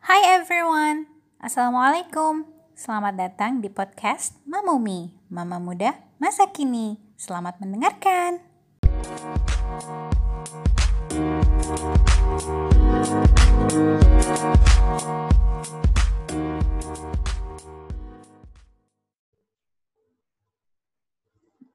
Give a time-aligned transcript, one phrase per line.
[0.00, 1.04] Hai everyone,
[1.44, 2.48] Assalamualaikum.
[2.72, 6.96] Selamat datang di podcast Mamumi, Mama Muda Masa Kini.
[7.20, 8.40] Selamat mendengarkan.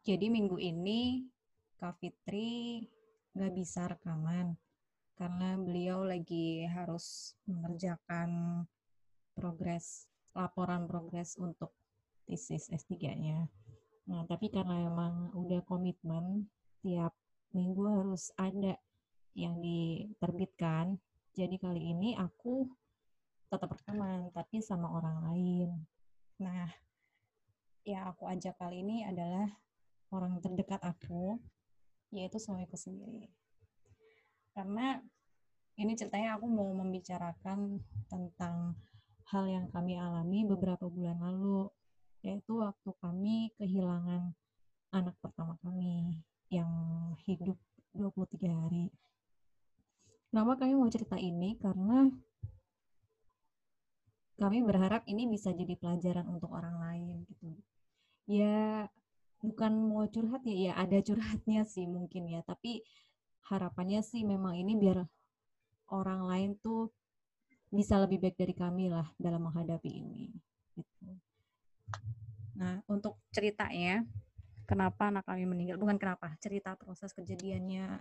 [0.02, 1.30] Jadi minggu ini
[1.78, 2.90] Kak Fitri
[3.38, 4.58] nggak bisa rekaman
[5.16, 8.64] karena beliau lagi harus mengerjakan
[9.36, 11.72] progres laporan progres untuk
[12.28, 13.48] tesis S3-nya.
[14.12, 16.52] Nah, tapi karena emang udah komitmen
[16.84, 17.16] tiap
[17.56, 18.76] minggu harus ada
[19.32, 21.00] yang diterbitkan,
[21.32, 22.68] jadi kali ini aku
[23.48, 25.70] tetap rekaman tapi sama orang lain.
[26.44, 26.68] Nah,
[27.88, 29.48] yang aku ajak kali ini adalah
[30.12, 31.40] orang terdekat aku,
[32.12, 33.32] yaitu suamiku sendiri.
[34.56, 34.96] Karena
[35.76, 38.80] ini ceritanya aku mau membicarakan tentang
[39.28, 41.68] hal yang kami alami beberapa bulan lalu,
[42.24, 44.32] yaitu waktu kami kehilangan
[44.96, 46.72] anak pertama kami yang
[47.28, 47.60] hidup
[47.92, 48.88] 23 hari.
[50.32, 51.60] Kenapa kami mau cerita ini?
[51.60, 52.08] Karena
[54.36, 57.56] kami berharap ini bisa jadi pelajaran untuk orang lain gitu.
[58.28, 58.88] Ya
[59.40, 62.84] bukan mau curhat ya, ya ada curhatnya sih mungkin ya, tapi
[63.50, 65.06] harapannya sih memang ini biar
[65.94, 66.90] orang lain tuh
[67.70, 70.32] bisa lebih baik dari kami lah dalam menghadapi ini.
[70.74, 71.08] Gitu.
[72.56, 74.08] Nah, untuk ceritanya,
[74.64, 78.00] kenapa anak kami meninggal, bukan kenapa, cerita proses kejadiannya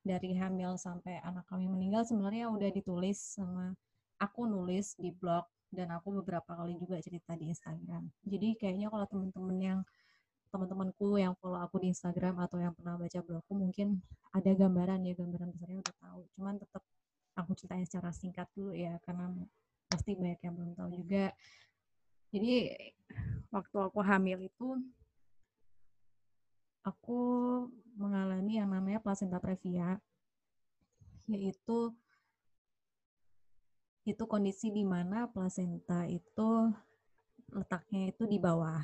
[0.00, 3.76] dari hamil sampai anak kami meninggal sebenarnya udah ditulis sama
[4.16, 8.08] aku nulis di blog dan aku beberapa kali juga cerita di Instagram.
[8.24, 9.80] Jadi kayaknya kalau teman-teman yang
[10.50, 14.02] teman-temanku yang follow aku di Instagram atau yang pernah baca blogku mungkin
[14.34, 16.20] ada gambaran ya gambaran besarnya udah tahu.
[16.34, 16.82] Cuman tetap
[17.38, 19.30] aku ceritain secara singkat dulu ya karena
[19.86, 21.30] pasti banyak yang belum tahu juga.
[22.30, 22.54] Jadi
[23.50, 24.68] waktu aku hamil itu
[26.82, 27.20] aku
[27.94, 29.98] mengalami yang namanya placenta previa
[31.30, 31.94] yaitu
[34.08, 36.72] itu kondisi di mana placenta itu
[37.54, 38.82] letaknya itu di bawah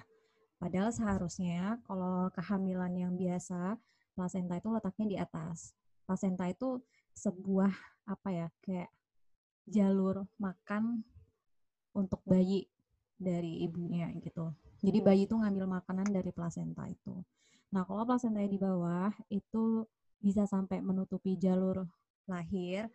[0.57, 3.77] Padahal seharusnya kalau kehamilan yang biasa,
[4.17, 5.77] plasenta itu letaknya di atas.
[6.09, 6.81] Plasenta itu
[7.13, 7.73] sebuah
[8.09, 8.91] apa ya, kayak
[9.69, 11.05] jalur makan
[11.93, 12.65] untuk bayi
[13.17, 14.53] dari ibunya gitu.
[14.81, 17.13] Jadi bayi itu ngambil makanan dari plasenta itu.
[17.73, 19.85] Nah, kalau plasenta di bawah itu
[20.21, 21.85] bisa sampai menutupi jalur
[22.29, 22.89] lahir.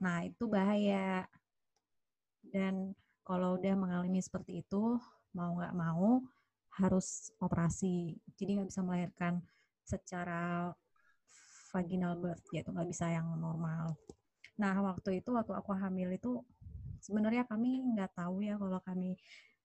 [0.00, 1.28] Nah, itu bahaya.
[2.42, 4.96] Dan kalau udah mengalami seperti itu,
[5.36, 6.24] mau nggak mau,
[6.76, 8.18] harus operasi.
[8.36, 9.40] Jadi nggak bisa melahirkan
[9.88, 10.72] secara
[11.72, 13.96] vaginal birth, yaitu nggak bisa yang normal.
[14.58, 16.42] Nah, waktu itu, waktu aku hamil itu,
[17.00, 19.14] sebenarnya kami nggak tahu ya kalau kami,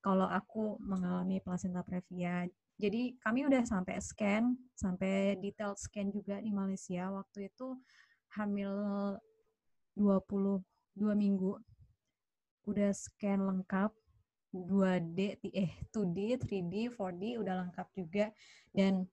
[0.03, 2.45] kalau aku mengalami placenta previa.
[2.77, 7.09] Jadi kami udah sampai scan, sampai detail scan juga di Malaysia.
[7.09, 7.77] Waktu itu
[8.37, 8.73] hamil
[9.95, 11.53] 22 minggu.
[12.69, 13.91] Udah scan lengkap,
[14.53, 18.29] 2D, eh 2D, 3D, 4D udah lengkap juga
[18.69, 19.09] dan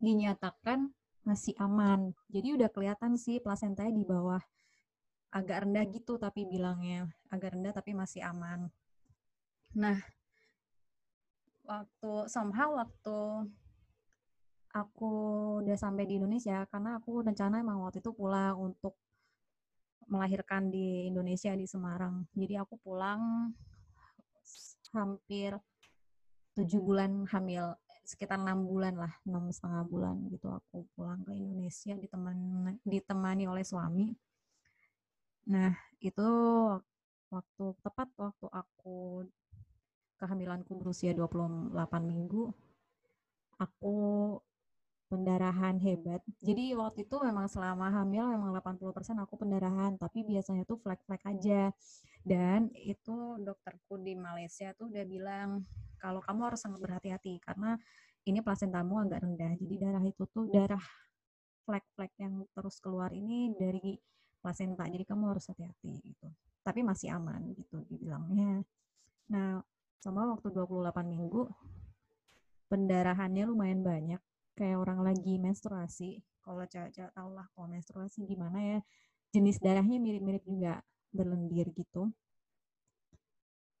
[0.00, 0.88] dinyatakan
[1.24, 2.16] masih aman.
[2.32, 4.40] Jadi udah kelihatan sih plasentanya di bawah
[5.34, 8.70] agak rendah gitu tapi bilangnya agak rendah tapi masih aman.
[9.74, 9.98] Nah,
[11.66, 13.18] waktu somehow waktu
[14.70, 15.12] aku
[15.66, 18.94] udah sampai di Indonesia karena aku rencana emang waktu itu pulang untuk
[20.06, 22.28] melahirkan di Indonesia di Semarang.
[22.36, 23.50] Jadi aku pulang
[24.94, 25.58] hampir
[26.54, 27.74] tujuh bulan hamil
[28.04, 32.36] sekitar enam bulan lah enam setengah bulan gitu aku pulang ke Indonesia diteman
[32.84, 34.12] ditemani oleh suami.
[35.48, 36.28] Nah itu
[37.32, 39.24] waktu tepat waktu aku
[40.20, 42.52] kehamilanku berusia 28 minggu
[43.58, 43.96] aku
[45.14, 46.18] pendarahan hebat.
[46.42, 51.70] Jadi waktu itu memang selama hamil memang 80% aku pendarahan, tapi biasanya tuh flek-flek aja.
[52.26, 55.62] Dan itu dokterku di Malaysia tuh udah bilang
[56.02, 57.78] kalau kamu harus sangat berhati-hati karena
[58.26, 59.54] ini plasentamu agak rendah.
[59.54, 60.82] Jadi darah itu tuh darah
[61.62, 63.94] flek-flek yang terus keluar ini dari
[64.42, 64.88] plasenta.
[64.90, 66.28] Jadi kamu harus hati-hati gitu.
[66.64, 68.64] Tapi masih aman gitu dibilangnya.
[69.30, 69.60] Nah,
[70.00, 71.48] sama waktu 28 minggu
[72.72, 74.20] pendarahannya lumayan banyak
[74.54, 76.22] kayak orang lagi menstruasi.
[76.42, 78.78] Kalau cewek-cewek tau lah kalau menstruasi gimana ya.
[79.34, 80.78] Jenis darahnya mirip-mirip juga
[81.10, 82.10] berlendir gitu.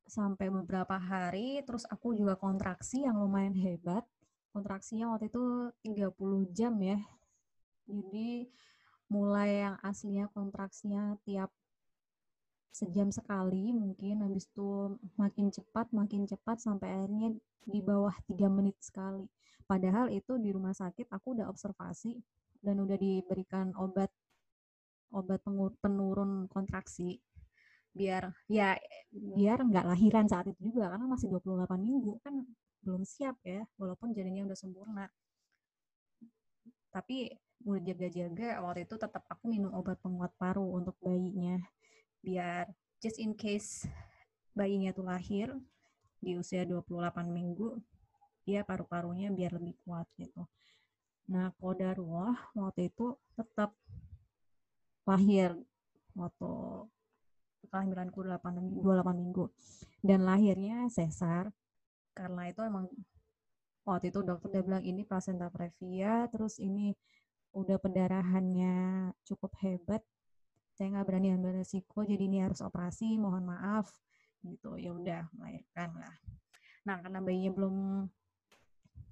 [0.04, 4.04] Sampai beberapa hari, terus aku juga kontraksi yang lumayan hebat.
[4.50, 6.98] Kontraksinya waktu itu 30 jam ya.
[7.86, 8.50] Jadi
[9.12, 11.54] mulai yang aslinya kontraksinya tiap
[12.74, 17.30] sejam sekali mungkin habis itu makin cepat makin cepat sampai akhirnya
[17.62, 19.30] di bawah tiga menit sekali.
[19.64, 22.18] Padahal itu di rumah sakit aku udah observasi
[22.58, 24.10] dan udah diberikan obat
[25.14, 25.38] obat
[25.78, 27.22] penurun kontraksi.
[27.94, 28.74] Biar ya
[29.14, 32.42] biar nggak lahiran saat itu juga karena masih 28 minggu kan
[32.82, 35.06] belum siap ya walaupun janinnya udah sempurna.
[36.90, 37.30] Tapi
[37.64, 41.62] udah jaga-jaga waktu itu tetap aku minum obat penguat paru untuk bayinya
[42.24, 42.72] biar
[43.04, 43.84] just in case
[44.56, 45.52] bayinya tuh lahir
[46.24, 47.76] di usia 28 minggu
[48.48, 50.48] dia paru-parunya biar lebih kuat gitu.
[51.28, 53.76] Nah kodarullah waktu itu tetap
[55.04, 55.52] lahir
[56.16, 56.52] waktu
[57.68, 59.44] kelahiranku 8, 28 minggu.
[60.04, 61.52] Dan lahirnya sesar
[62.14, 62.86] karena itu emang
[63.84, 66.94] waktu itu dokter udah bilang ini placenta previa terus ini
[67.52, 70.00] udah pendarahannya cukup hebat
[70.74, 73.94] saya nggak berani ambil resiko jadi ini harus operasi mohon maaf
[74.42, 74.74] gitu.
[74.76, 76.14] Ya udah melahirkan lah.
[76.84, 77.76] Nah karena bayinya belum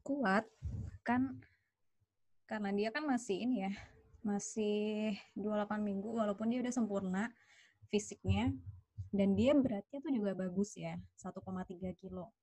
[0.03, 0.45] kuat
[1.07, 1.39] kan
[2.51, 3.73] karena dia kan masih ini ya
[4.23, 7.31] masih 28 minggu walaupun dia udah sempurna
[7.91, 8.55] fisiknya
[9.15, 12.35] dan dia beratnya tuh juga bagus ya 1,3 kilo.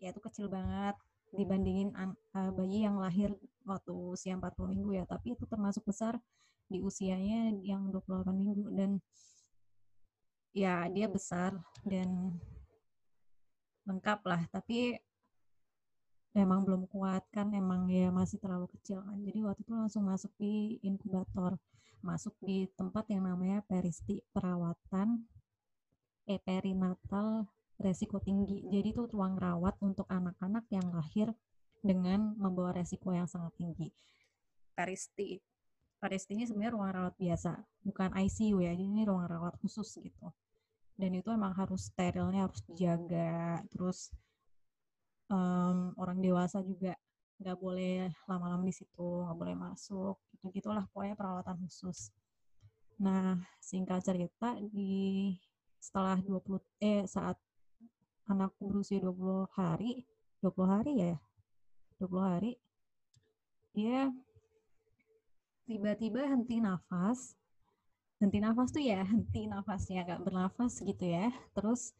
[0.00, 0.96] Ya itu kecil banget
[1.34, 3.34] dibandingin uh, bayi yang lahir
[3.66, 6.16] waktu usia 40 minggu ya tapi itu termasuk besar
[6.66, 8.90] di usianya yang 28 minggu dan
[10.56, 11.54] ya dia besar
[11.84, 12.38] dan
[13.86, 14.98] lengkap lah tapi
[16.34, 20.32] memang belum kuat kan emang ya masih terlalu kecil kan jadi waktu itu langsung masuk
[20.36, 21.56] di inkubator
[22.04, 25.24] masuk di tempat yang namanya peristi perawatan
[26.26, 27.46] eh, perinatal
[27.80, 28.64] resiko tinggi.
[28.68, 31.32] Jadi itu ruang rawat untuk anak-anak yang lahir
[31.84, 33.92] dengan membawa resiko yang sangat tinggi.
[34.74, 35.40] Peristi.
[35.96, 37.52] Peristi ini sebenarnya ruang rawat biasa,
[37.82, 38.72] bukan ICU ya.
[38.76, 40.28] Jadi ini ruang rawat khusus gitu.
[40.96, 43.64] Dan itu emang harus sterilnya harus dijaga.
[43.72, 44.12] Terus
[45.32, 46.96] um, orang dewasa juga
[47.36, 52.12] nggak boleh lama-lama di situ, nggak boleh masuk, gitu gitulah pokoknya perawatan khusus.
[52.96, 55.36] Nah, singkat cerita di
[55.76, 57.36] setelah 20 eh saat
[58.24, 60.08] anakku berusia 20 hari,
[60.40, 61.14] 20 hari ya,
[62.00, 62.52] 20 hari,
[63.76, 64.08] dia
[65.66, 67.34] tiba-tiba henti nafas,
[68.22, 71.34] henti nafas tuh ya henti nafasnya gak bernafas gitu ya.
[71.52, 71.92] Terus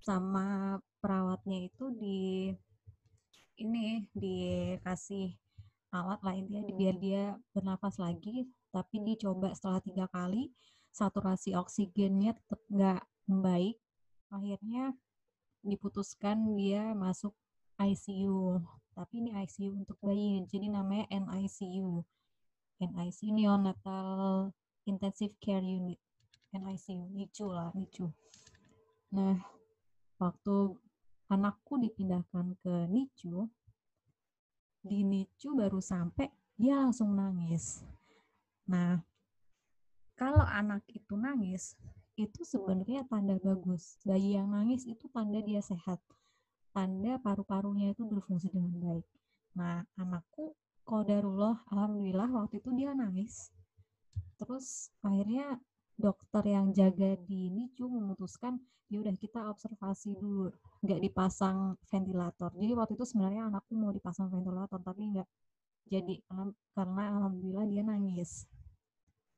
[0.00, 2.54] sama perawatnya itu di
[3.58, 5.34] ini dikasih
[5.94, 8.46] alat lah intinya biar dia bernafas lagi.
[8.70, 10.50] Tapi dicoba setelah tiga kali
[10.94, 13.78] saturasi oksigennya tetap nggak membaik.
[14.30, 14.94] Akhirnya
[15.62, 17.34] diputuskan dia masuk
[17.78, 18.62] ICU
[18.94, 22.06] tapi ini ICU untuk bayi jadi namanya NICU
[22.80, 24.50] NICU neonatal
[24.88, 26.00] intensive care unit
[26.54, 28.06] NICU NICU lah NICU
[29.14, 29.38] nah
[30.18, 30.74] waktu
[31.28, 33.48] anakku dipindahkan ke NICU,
[34.84, 37.80] di NICU baru sampai dia langsung nangis.
[38.68, 39.00] Nah,
[40.14, 41.74] kalau anak itu nangis,
[42.14, 43.98] itu sebenarnya tanda bagus.
[44.06, 45.98] Bayi yang nangis itu tanda dia sehat.
[46.70, 49.06] Tanda paru-parunya itu berfungsi dengan baik.
[49.58, 50.54] Nah, anakku
[50.84, 53.50] kodarullah, alhamdulillah waktu itu dia nangis.
[54.36, 55.58] Terus akhirnya
[55.96, 58.58] dokter yang jaga di NICU memutuskan
[58.92, 60.52] ya udah kita observasi dulu
[60.84, 62.52] nggak dipasang ventilator.
[62.52, 65.28] Jadi waktu itu sebenarnya anakku mau dipasang ventilator tapi nggak
[65.84, 66.14] jadi
[66.72, 68.48] karena, alhamdulillah dia nangis.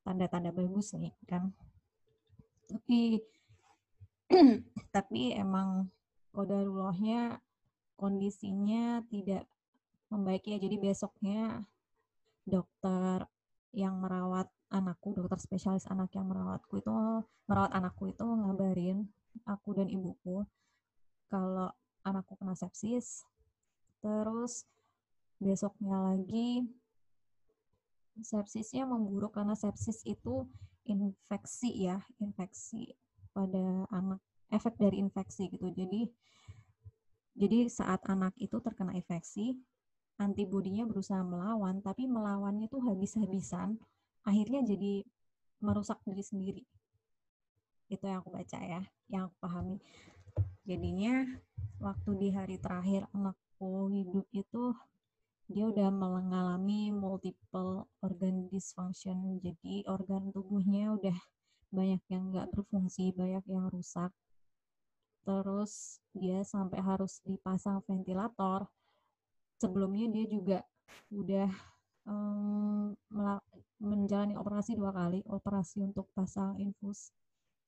[0.07, 1.51] Tanda-tanda bagus nih kan?
[2.71, 3.19] Tapi
[4.95, 5.91] tapi emang
[6.35, 7.39] kodarullahnya
[7.99, 9.47] kondisinya tidak
[10.13, 11.67] membaik ya jadi besoknya
[12.47, 13.27] dokter
[13.75, 16.91] yang merawat anakku, dokter spesialis anak yang merawatku itu
[17.47, 19.07] merawat anakku itu ngabarin
[19.45, 20.47] aku dan ibuku
[21.29, 21.71] kalau
[22.07, 23.27] anakku kena sepsis.
[24.01, 24.65] Terus
[25.43, 26.65] besoknya lagi
[28.17, 30.49] sepsisnya memburuk karena sepsis itu
[30.89, 32.97] infeksi ya, infeksi
[33.37, 35.69] pada anak, efek dari infeksi gitu.
[35.75, 36.09] Jadi
[37.37, 39.61] jadi saat anak itu terkena infeksi,
[40.17, 43.77] antibodinya berusaha melawan, tapi melawannya tuh habis-habisan
[44.27, 45.07] akhirnya jadi
[45.63, 46.63] merusak diri sendiri.
[47.87, 49.77] Itu yang aku baca ya, yang aku pahami.
[50.67, 51.23] Jadinya
[51.79, 54.75] waktu di hari terakhir anakku hidup itu
[55.47, 59.39] dia udah mengalami multiple organ dysfunction.
[59.39, 61.15] Jadi organ tubuhnya udah
[61.71, 64.11] banyak yang nggak berfungsi, banyak yang rusak.
[65.23, 68.67] Terus dia sampai harus dipasang ventilator.
[69.57, 70.59] Sebelumnya dia juga
[71.09, 71.49] udah
[72.05, 72.93] um,
[73.81, 77.13] menjalani operasi dua kali, operasi untuk pasang infus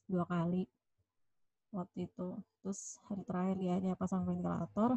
[0.08, 0.64] dua kali
[1.72, 2.28] waktu itu.
[2.60, 4.96] Terus hari terakhir dia dia pasang ventilator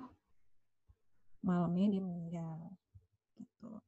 [1.42, 2.58] malamnya dia meninggal
[3.36, 3.82] gitu.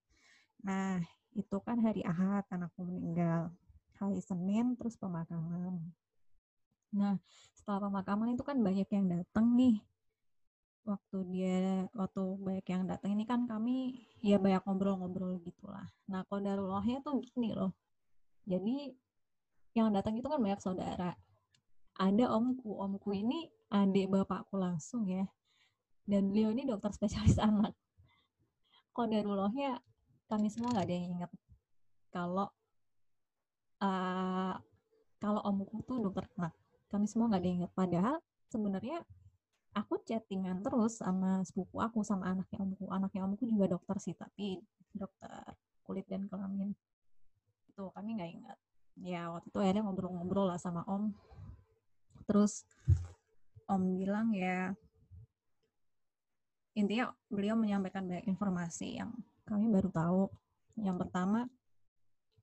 [0.66, 1.00] Nah
[1.34, 3.54] itu kan hari Ahad anakku meninggal.
[4.02, 5.80] Hari Senin terus pemakaman.
[6.92, 7.22] Nah
[7.54, 9.80] setelah pemakaman itu kan banyak yang datang nih
[10.84, 15.88] waktu dia waktu banyak yang datang ini kan kami ya banyak ngobrol-ngobrol gitulah.
[16.12, 17.72] Nah kodarullahnya tuh gini loh.
[18.44, 18.92] Jadi
[19.74, 21.16] yang datang itu kan banyak saudara.
[21.96, 22.76] Ada omku.
[22.78, 25.24] Omku ini adik bapakku langsung ya.
[26.04, 27.72] Dan beliau ini dokter spesialis anak.
[28.92, 29.80] Kodarullahnya
[30.28, 31.32] kami semua nggak ada yang ingat.
[32.12, 32.48] Kalau
[33.82, 34.56] uh,
[35.24, 36.54] kalau omku tuh dokter anak.
[36.92, 37.74] Kami semua nggak ada yang ingat.
[37.74, 38.16] Padahal
[38.52, 39.02] sebenarnya
[39.74, 42.86] aku chattingan terus sama sepupu aku sama anaknya omku.
[42.90, 44.62] Anaknya omku juga dokter sih tapi
[44.94, 46.72] dokter kulit dan kelamin.
[47.70, 48.58] Itu kami nggak ingat.
[49.02, 51.12] Ya waktu itu akhirnya ngobrol-ngobrol lah sama om.
[52.30, 52.64] Terus
[53.66, 54.78] om bilang ya
[56.74, 59.10] intinya beliau menyampaikan banyak informasi yang
[59.50, 60.24] kami baru tahu.
[60.78, 61.50] Yang pertama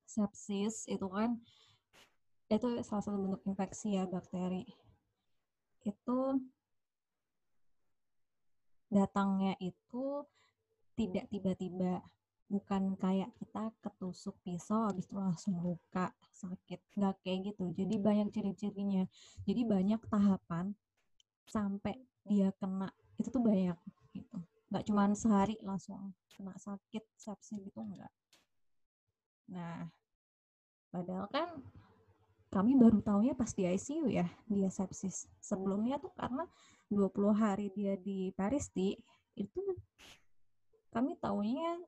[0.06, 1.38] sepsis itu kan
[2.50, 4.66] itu salah satu bentuk infeksi ya bakteri.
[5.86, 6.42] Itu
[8.90, 10.26] datangnya itu
[10.98, 12.02] tidak tiba-tiba
[12.50, 17.70] bukan kayak kita ketusuk pisau habis itu langsung luka sakit nggak kayak gitu.
[17.72, 19.06] Jadi banyak ciri-cirinya.
[19.46, 20.74] Jadi banyak tahapan
[21.46, 21.94] sampai
[22.26, 23.78] dia kena itu tuh banyak
[24.12, 24.36] gitu.
[24.68, 28.08] Nggak cuma sehari langsung kena sakit sepsis gitu enggak
[29.50, 29.90] nah
[30.88, 31.60] padahal kan
[32.48, 35.30] kami baru tahunya pas di ICU ya dia sepsis.
[35.38, 36.50] Sebelumnya tuh karena
[36.90, 38.98] 20 hari dia di Paristi
[39.38, 39.62] itu
[40.90, 41.78] kami taunya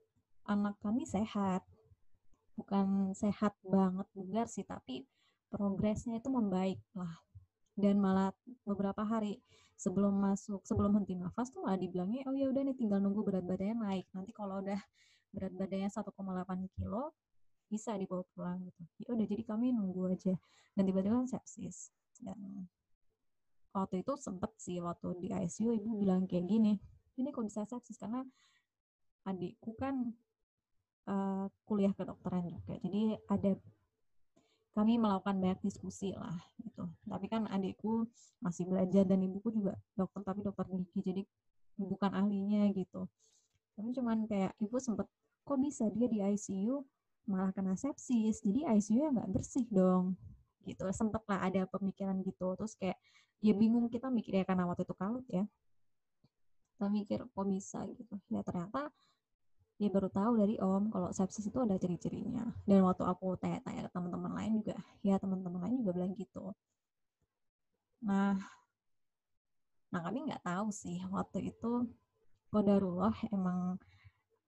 [0.46, 1.66] anak kami sehat.
[2.54, 5.02] Bukan sehat banget bugar sih tapi
[5.50, 7.18] progresnya itu membaik lah.
[7.74, 8.30] Dan malah
[8.62, 9.42] beberapa hari
[9.74, 13.42] sebelum masuk sebelum henti nafas tuh malah dibilangnya oh ya udah nih tinggal nunggu berat
[13.42, 14.06] badannya naik.
[14.14, 14.78] Nanti kalau udah
[15.34, 17.16] berat badannya 1,8 kilo
[17.66, 18.82] bisa dibawa pulang gitu.
[19.02, 20.36] Ya udah jadi kami nunggu aja.
[20.76, 21.90] Dan tiba-tiba sepsis.
[22.20, 22.68] Dan
[23.72, 26.76] waktu itu sempet sih waktu di ICU ibu bilang kayak gini
[27.16, 28.24] ini kok bisa sepsis karena
[29.24, 30.12] adikku kan
[31.08, 33.52] uh, kuliah kedokteran juga jadi ada
[34.72, 36.32] kami melakukan banyak diskusi lah
[36.64, 36.88] gitu.
[37.04, 38.08] Tapi kan adikku
[38.40, 41.22] masih belajar dan ibuku juga dokter tapi dokter gigi jadi
[41.76, 43.04] bukan ahlinya gitu.
[43.76, 45.04] Tapi cuman kayak ibu sempet
[45.44, 46.80] kok bisa dia di ICU
[47.28, 48.40] malah kena sepsis?
[48.40, 50.16] Jadi ICU ya nggak bersih dong
[50.64, 50.88] gitu.
[50.88, 52.56] Sempet lah ada pemikiran gitu.
[52.56, 52.96] Terus kayak
[53.42, 55.44] ya bingung kita mikirnya karena waktu itu kalut ya.
[56.78, 57.82] Kita mikir kok bisa?
[57.90, 58.14] Gitu.
[58.30, 58.88] Ya ternyata
[59.82, 62.46] ya baru tahu dari om kalau sepsis itu ada ciri-cirinya.
[62.64, 66.54] Dan waktu aku tanya-tanya ke teman-teman lain juga ya teman-teman lain juga bilang gitu.
[68.06, 68.38] Nah
[69.92, 71.84] nah kami nggak tahu sih waktu itu
[72.48, 73.76] kodarullah emang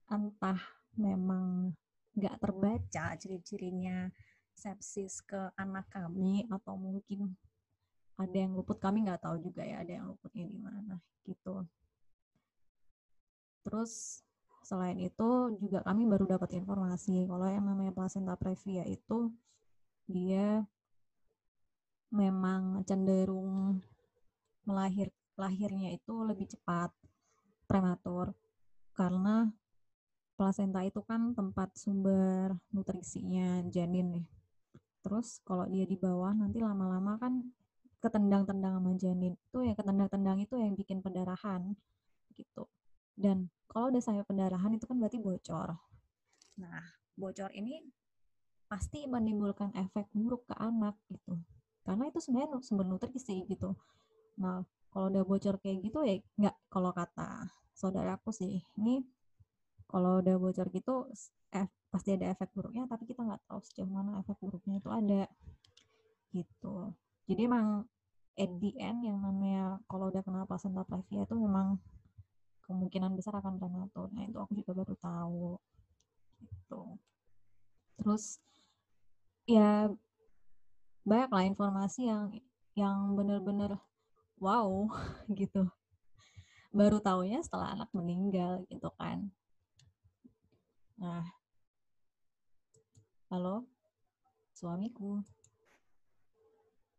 [0.09, 0.57] entah
[0.97, 1.77] memang
[2.17, 4.09] nggak terbaca ciri-cirinya
[4.55, 7.35] sepsis ke anak kami atau mungkin
[8.15, 10.95] ada yang luput kami nggak tahu juga ya ada yang luputnya di mana
[11.27, 11.67] gitu.
[13.65, 14.23] Terus
[14.65, 19.33] selain itu juga kami baru dapat informasi kalau yang namanya placenta previa itu
[20.07, 20.63] dia
[22.15, 23.83] memang cenderung
[24.63, 26.95] melahir lahirnya itu lebih cepat
[27.67, 28.31] prematur.
[28.95, 29.51] Karena
[30.39, 34.27] plasenta itu kan tempat sumber nutrisinya janin nih
[35.05, 37.45] terus kalau dia di bawah nanti lama-lama kan
[38.05, 41.73] ketendang-tendang sama janin itu ya ketendang-tendang itu yang bikin pendarahan
[42.37, 42.69] gitu.
[43.17, 45.81] Dan kalau udah sampai pendarahan itu kan berarti bocor.
[46.61, 46.85] Nah
[47.17, 47.81] bocor ini
[48.69, 51.41] pasti menimbulkan efek buruk ke anak gitu.
[51.81, 53.73] Karena itu sebenarnya sumber nutrisi gitu.
[54.37, 54.61] Nah
[54.93, 59.03] kalau udah bocor kayak gitu ya nggak kalau kata saudaraku sih ini
[59.91, 61.11] kalau udah bocor gitu
[61.51, 65.23] eh, pasti ada efek buruknya tapi kita nggak tahu sejauh mana efek buruknya itu ada
[66.35, 66.91] gitu.
[67.31, 67.87] Jadi emang
[68.35, 71.79] at the end yang namanya kalau udah kena placenta previa itu memang
[72.67, 74.11] kemungkinan besar akan prematur.
[74.11, 75.47] Nah itu aku juga baru tahu.
[76.43, 76.83] Gitu.
[78.01, 78.43] Terus
[79.47, 79.93] ya
[81.05, 82.33] banyak lah informasi yang
[82.75, 83.79] yang benar-benar
[84.43, 84.91] wow
[85.39, 85.71] gitu.
[86.75, 89.31] Baru tahunya setelah anak meninggal gitu kan.
[90.99, 91.23] Nah,
[93.31, 93.63] halo,
[94.59, 95.23] suamiku.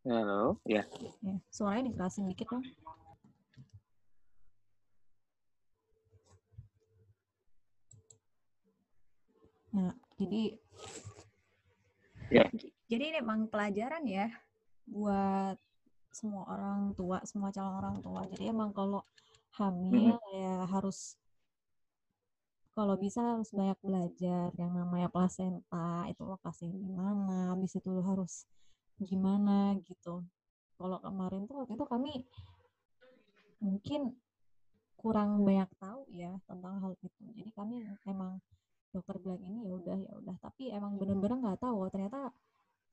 [0.06, 0.86] Halo, ya.
[1.18, 2.62] ya suaranya dikerasin dikit dong.
[9.74, 10.54] Nah, jadi
[12.30, 12.46] ya.
[12.86, 14.30] jadi ini memang pelajaran ya
[14.86, 15.58] buat
[16.14, 18.30] semua orang tua, semua calon orang tua.
[18.30, 19.02] Jadi emang kalau
[19.58, 20.38] hamil Mhm.
[20.38, 21.18] ya harus
[22.78, 28.46] kalau bisa harus banyak belajar yang namanya plasenta itu lokasinya di mana, habis itu harus
[29.00, 30.24] gimana gitu.
[30.76, 32.12] Kalau kemarin tuh waktu itu kami
[33.60, 34.12] mungkin
[34.96, 37.22] kurang banyak tahu ya tentang hal itu.
[37.36, 38.40] Jadi kami emang
[38.92, 42.32] dokter bilang ini ya udah ya udah, tapi emang bener-bener nggak tahu oh, ternyata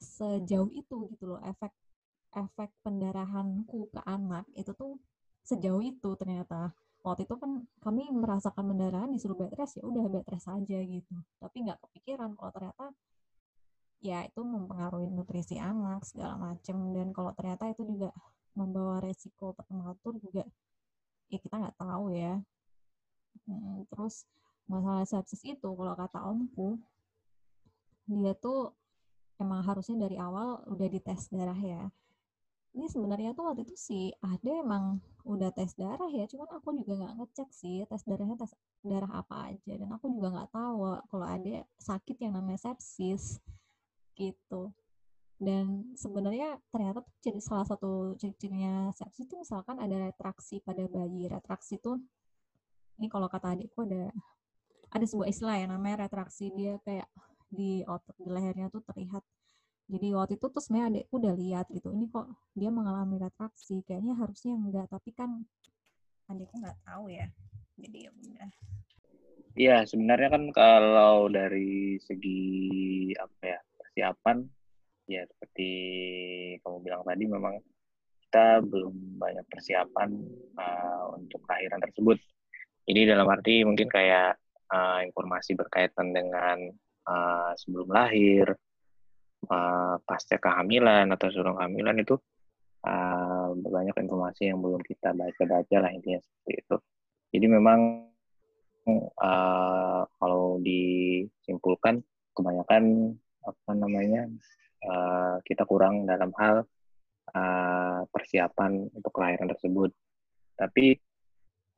[0.03, 1.71] sejauh itu gitu loh efek
[2.35, 4.99] efek pendarahanku ke anak itu tuh
[5.47, 10.27] sejauh itu ternyata waktu itu kan kami merasakan pendarahan disuruh bed rest ya udah bed
[10.27, 12.85] rest aja gitu tapi nggak kepikiran kalau ternyata
[14.03, 16.75] ya itu mempengaruhi nutrisi anak segala macem.
[16.91, 18.11] Dan kalau ternyata itu juga
[18.53, 20.43] membawa resiko prematur juga
[21.31, 22.43] ya kita nggak tahu ya.
[23.47, 24.27] Hmm, terus
[24.67, 26.79] masalah sepsis itu kalau kata omku
[28.07, 28.75] dia tuh
[29.39, 31.87] emang harusnya dari awal udah dites darah ya.
[32.73, 36.99] Ini sebenarnya tuh waktu itu sih ada emang udah tes darah ya cuman aku juga
[36.99, 38.51] nggak ngecek sih tes darahnya tes
[38.83, 39.73] darah apa aja.
[39.79, 43.39] Dan aku juga nggak tahu kalau ada sakit yang namanya sepsis
[44.15, 44.73] gitu.
[45.43, 51.27] Dan sebenarnya ternyata jadi salah satu ciri-cirinya sepsis itu misalkan ada retraksi pada bayi.
[51.27, 51.99] Retraksi tuh
[53.01, 54.13] ini kalau kata adikku ada
[54.93, 56.53] ada sebuah istilah yang namanya retraksi.
[56.53, 57.09] Dia kayak
[57.51, 59.25] di otot di lehernya tuh terlihat.
[59.91, 63.83] Jadi waktu itu tuh sebenarnya adekku udah lihat gitu ini kok dia mengalami retraksi?
[63.83, 65.43] Kayaknya harusnya enggak tapi kan
[66.31, 67.27] adekku nggak tahu ya.
[67.75, 68.49] Jadi ya udah.
[69.53, 72.41] Iya, sebenarnya kan kalau dari segi
[73.13, 73.59] apa ya
[73.93, 74.41] persiapan,
[75.05, 75.69] ya seperti
[76.65, 77.61] kamu bilang tadi, memang
[78.25, 80.09] kita belum banyak persiapan
[80.57, 82.17] uh, untuk kelahiran tersebut.
[82.89, 84.41] Jadi dalam arti mungkin kayak
[84.73, 86.73] uh, informasi berkaitan dengan
[87.05, 88.57] uh, sebelum lahir,
[89.53, 92.17] uh, pasca kehamilan atau sebelum kehamilan itu
[92.89, 96.75] uh, banyak informasi yang belum kita baca-baca lah intinya seperti itu.
[97.37, 98.09] Jadi memang
[99.21, 102.01] uh, kalau disimpulkan
[102.33, 104.27] kebanyakan apa namanya
[104.87, 106.63] uh, kita kurang dalam hal
[107.35, 109.91] uh, persiapan untuk kelahiran tersebut.
[110.55, 110.95] Tapi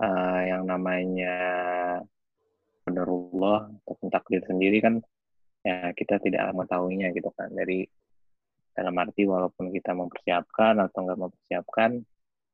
[0.01, 1.35] uh, yang namanya
[2.85, 5.01] Allah atau takdir sendiri kan
[5.65, 7.81] ya kita tidak mengetahuinya gitu kan dari
[8.75, 12.05] dalam arti walaupun kita mempersiapkan atau nggak mempersiapkan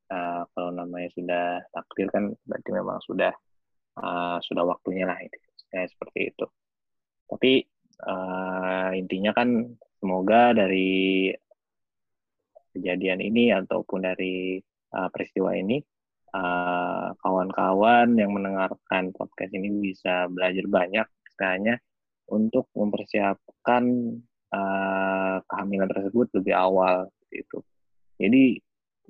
[0.08, 3.32] uh, kalau namanya sudah takdir kan berarti memang sudah
[4.00, 5.36] uh, sudah waktunya lah itu
[5.74, 6.46] ya, seperti itu
[7.28, 7.68] tapi
[8.06, 11.30] uh, intinya kan semoga dari
[12.72, 14.58] kejadian ini ataupun dari
[14.96, 15.78] uh, peristiwa ini
[17.20, 21.76] kawan-kawan uh, yang mendengarkan podcast ini bisa belajar banyak istilahnya
[22.32, 23.84] untuk mempersiapkan
[24.48, 27.60] uh, kehamilan tersebut lebih awal itu.
[28.16, 28.56] Jadi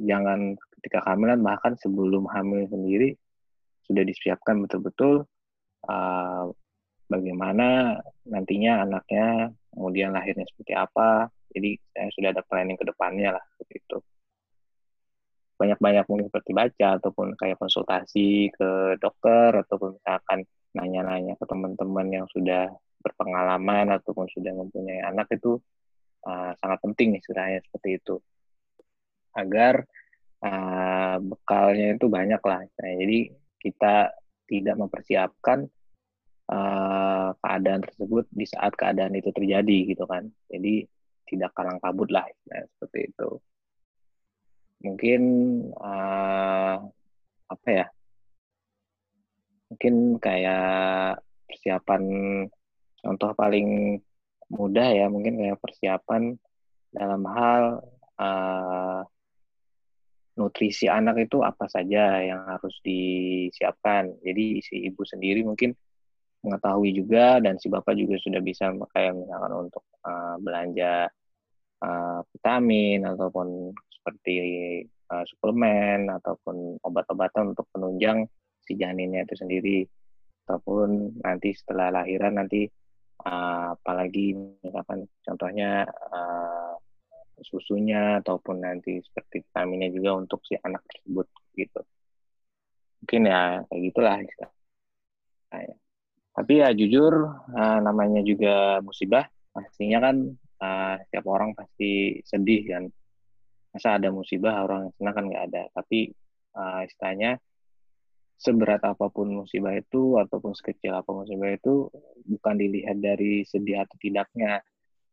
[0.02, 3.14] jangan ketika kehamilan bahkan sebelum hamil sendiri
[3.86, 5.22] sudah disiapkan betul-betul
[5.86, 6.50] uh,
[7.12, 11.28] bagaimana nantinya anaknya kemudian lahirnya seperti apa.
[11.52, 13.98] Jadi saya sudah ada planning ke depannya lah seperti itu.
[15.60, 22.26] Banyak-banyak mungkin seperti baca ataupun kayak konsultasi ke dokter ataupun misalkan nanya-nanya ke teman-teman yang
[22.32, 22.72] sudah
[23.04, 25.60] berpengalaman ataupun sudah mempunyai anak itu
[26.24, 28.16] uh, sangat penting istilahnya seperti itu.
[29.36, 29.84] Agar
[30.40, 33.18] uh, bekalnya itu banyak lah jadi
[33.62, 34.10] kita
[34.50, 35.70] tidak mempersiapkan
[36.52, 40.28] uh, keadaan tersebut di saat keadaan itu terjadi gitu kan.
[40.52, 40.84] Jadi
[41.32, 43.30] tidak kalang kabut lah nah, seperti itu.
[44.84, 45.22] Mungkin
[45.80, 46.76] uh,
[47.48, 47.86] apa ya?
[49.72, 52.02] Mungkin kayak persiapan
[53.00, 53.98] contoh paling
[54.52, 56.36] mudah ya mungkin kayak persiapan
[56.92, 57.80] dalam hal
[58.20, 59.00] uh,
[60.36, 64.12] nutrisi anak itu apa saja yang harus disiapkan.
[64.20, 65.72] Jadi si ibu sendiri mungkin
[66.42, 71.06] mengetahui juga dan si bapak juga sudah bisa kayak misalkan untuk uh, belanja
[71.82, 74.34] uh, vitamin ataupun seperti
[75.10, 78.26] uh, suplemen ataupun obat-obatan untuk penunjang
[78.66, 79.86] si janinnya itu sendiri
[80.46, 82.66] ataupun nanti setelah lahiran nanti
[83.22, 84.34] uh, apalagi
[84.66, 86.74] misalkan contohnya uh,
[87.42, 91.26] susunya ataupun nanti seperti vitaminnya juga untuk si anak tersebut
[91.58, 91.80] gitu
[93.02, 94.14] mungkin ya kayak gitulah
[95.50, 95.81] nah, ya.
[96.32, 97.12] Tapi ya jujur
[97.52, 100.16] uh, namanya juga musibah pastinya kan
[100.62, 102.84] uh, setiap orang pasti sedih kan.
[103.72, 105.62] Masa ada musibah orang yang senang kan nggak ada.
[105.76, 106.12] Tapi
[106.56, 107.40] uh, istilahnya
[108.40, 111.86] seberat apa pun musibah itu ataupun sekecil apa musibah itu
[112.26, 114.64] bukan dilihat dari sedih atau tidaknya.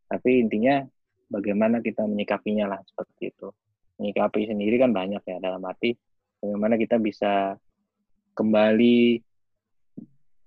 [0.07, 0.81] Tapi intinya
[1.29, 3.51] bagaimana kita menyikapinya lah seperti itu.
[3.99, 5.91] Menyikapi sendiri kan banyak ya dalam arti
[6.39, 7.59] bagaimana kita bisa
[8.31, 9.19] kembali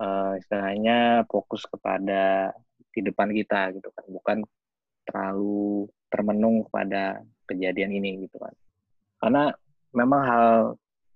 [0.00, 2.54] uh, istilahnya fokus kepada
[2.92, 4.38] di depan kita gitu kan, bukan
[5.08, 8.54] terlalu termenung kepada kejadian ini gitu kan.
[9.18, 9.52] Karena
[9.92, 10.48] memang hal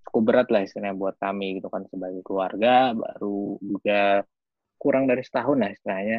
[0.08, 4.22] cukup berat lah istilahnya buat kami gitu kan sebagai keluarga baru juga
[4.78, 6.18] kurang dari setahun lah istilahnya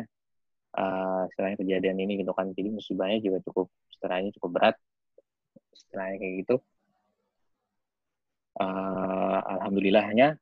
[0.75, 2.51] uh, istilahnya kejadian ini gitu kan.
[2.51, 4.75] Jadi musibahnya juga cukup istilahnya cukup berat
[5.73, 6.55] istilahnya kayak gitu.
[8.57, 10.33] Uh, alhamdulillahnya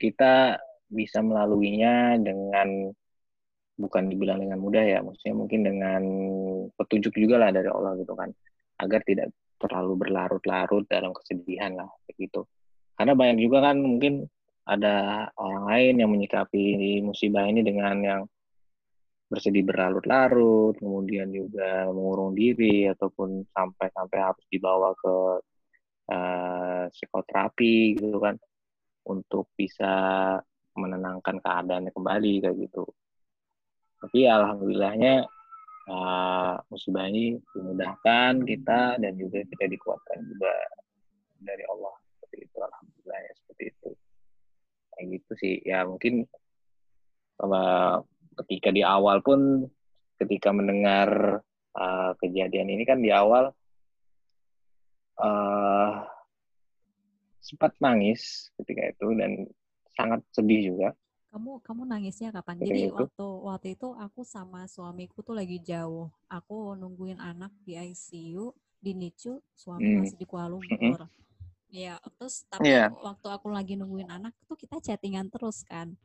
[0.00, 0.56] kita
[0.88, 2.88] bisa melaluinya dengan
[3.78, 6.02] bukan dibilang dengan mudah ya maksudnya mungkin dengan
[6.74, 8.30] petunjuk juga lah dari Allah gitu kan.
[8.78, 12.46] Agar tidak terlalu berlarut-larut dalam kesedihan lah begitu
[12.98, 14.26] karena banyak juga kan mungkin
[14.66, 18.22] ada orang lain yang menyikapi musibah ini dengan yang
[19.30, 25.14] bersedih berlarut-larut, kemudian juga mengurung diri ataupun sampai-sampai harus dibawa ke
[26.10, 28.34] uh, psikoterapi gitu kan
[29.08, 29.90] untuk bisa
[30.76, 32.84] menenangkan keadaannya kembali kayak gitu.
[33.98, 35.26] Tapi alhamdulillahnya
[35.90, 40.54] uh, musibah ini dimudahkan kita dan juga kita dikuatkan juga
[41.42, 43.90] dari Allah seperti itu alhamdulillah ya seperti itu.
[44.94, 46.28] Kayak gitu sih ya mungkin
[47.42, 47.96] uh,
[48.44, 49.66] ketika di awal pun
[50.18, 51.40] ketika mendengar
[51.74, 53.50] uh, kejadian ini kan di awal
[55.18, 55.94] uh,
[57.48, 59.48] sempat nangis ketika itu dan
[59.96, 60.92] sangat sedih juga.
[61.32, 62.60] Kamu kamu nangisnya kapan?
[62.60, 62.96] Jadi itu.
[62.96, 66.12] waktu waktu itu aku sama suamiku tuh lagi jauh.
[66.28, 69.98] Aku nungguin anak di ICU di NICU, suami hmm.
[70.04, 71.08] masih di Kuala Lumpur.
[71.68, 72.88] Iya, terus tapi yeah.
[72.88, 75.96] waktu aku lagi nungguin anak tuh kita chattingan terus kan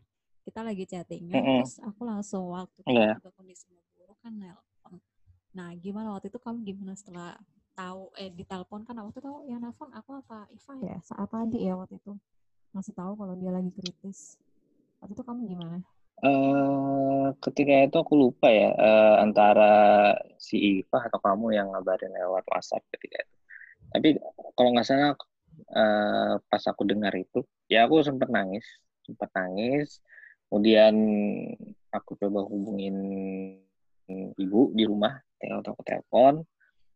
[0.44, 1.60] kita lagi chattingan mm -hmm.
[1.64, 3.16] terus aku langsung waktu yeah.
[3.34, 5.00] kondisi buruk kan nelpon
[5.56, 7.40] nah gimana waktu itu kamu gimana setelah
[7.74, 10.98] tahu eh ditelepon kan waktu itu yang nelfon aku apa Iva ya?
[11.18, 12.14] Apa Adi ya waktu itu?
[12.74, 14.38] Masih tahu kalau dia lagi kritis.
[15.02, 15.78] Waktu itu kamu gimana?
[16.24, 19.74] Uh, ketika itu aku lupa ya uh, antara
[20.40, 23.36] si Iva atau kamu yang ngabarin lewat WhatsApp ketika itu.
[23.94, 24.10] Tapi
[24.56, 25.18] kalau nggak salah
[25.74, 28.64] uh, pas aku dengar itu, ya aku sempat nangis,
[29.04, 30.00] sempat nangis.
[30.48, 30.96] Kemudian
[31.90, 32.96] aku coba hubungin
[34.38, 36.46] ibu di rumah atau telepon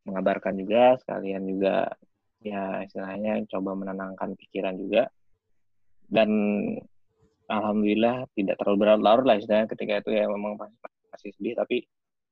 [0.07, 1.91] mengabarkan juga sekalian juga
[2.39, 5.11] ya istilahnya coba menenangkan pikiran juga.
[6.07, 6.31] Dan
[7.51, 10.79] alhamdulillah tidak terlalu berat larut lah istilahnya ketika itu ya memang masih,
[11.11, 11.83] masih sedih tapi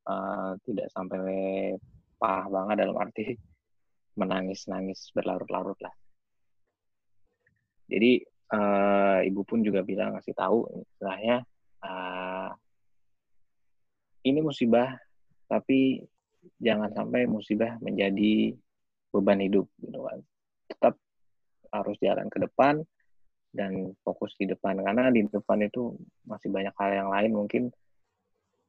[0.07, 1.75] uh, tidak sampai
[2.15, 3.35] parah banget dalam arti
[4.19, 5.91] menangis nangis berlarut-larut lah.
[7.85, 8.23] Jadi
[8.55, 11.45] uh, ibu pun juga bilang ngasih tahu istilahnya
[11.85, 12.49] uh,
[14.25, 14.97] ini musibah
[15.45, 16.01] tapi
[16.61, 18.55] jangan sampai musibah menjadi
[19.11, 20.19] beban hidup gitu kan.
[20.69, 20.93] Tetap
[21.71, 22.83] harus jalan ke depan
[23.55, 25.95] dan fokus di depan karena di depan itu
[26.27, 27.63] masih banyak hal yang lain mungkin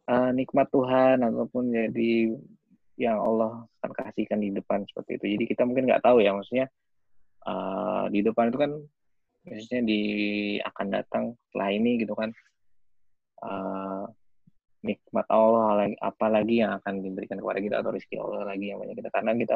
[0.06, 2.38] uh, nikmat Tuhan ataupun jadi
[2.96, 5.26] yang Allah akan kasihkan di depan seperti itu.
[5.36, 6.66] Jadi kita mungkin nggak tahu ya maksudnya
[7.44, 8.72] uh, di depan itu kan
[9.46, 10.00] maksudnya di
[10.64, 12.30] akan datang setelah ini gitu kan.
[13.36, 13.85] Uh,
[14.86, 19.10] nikmat Allah apalagi yang akan diberikan kepada kita atau rezeki Allah lagi yang banyak kita.
[19.10, 19.54] Karena kita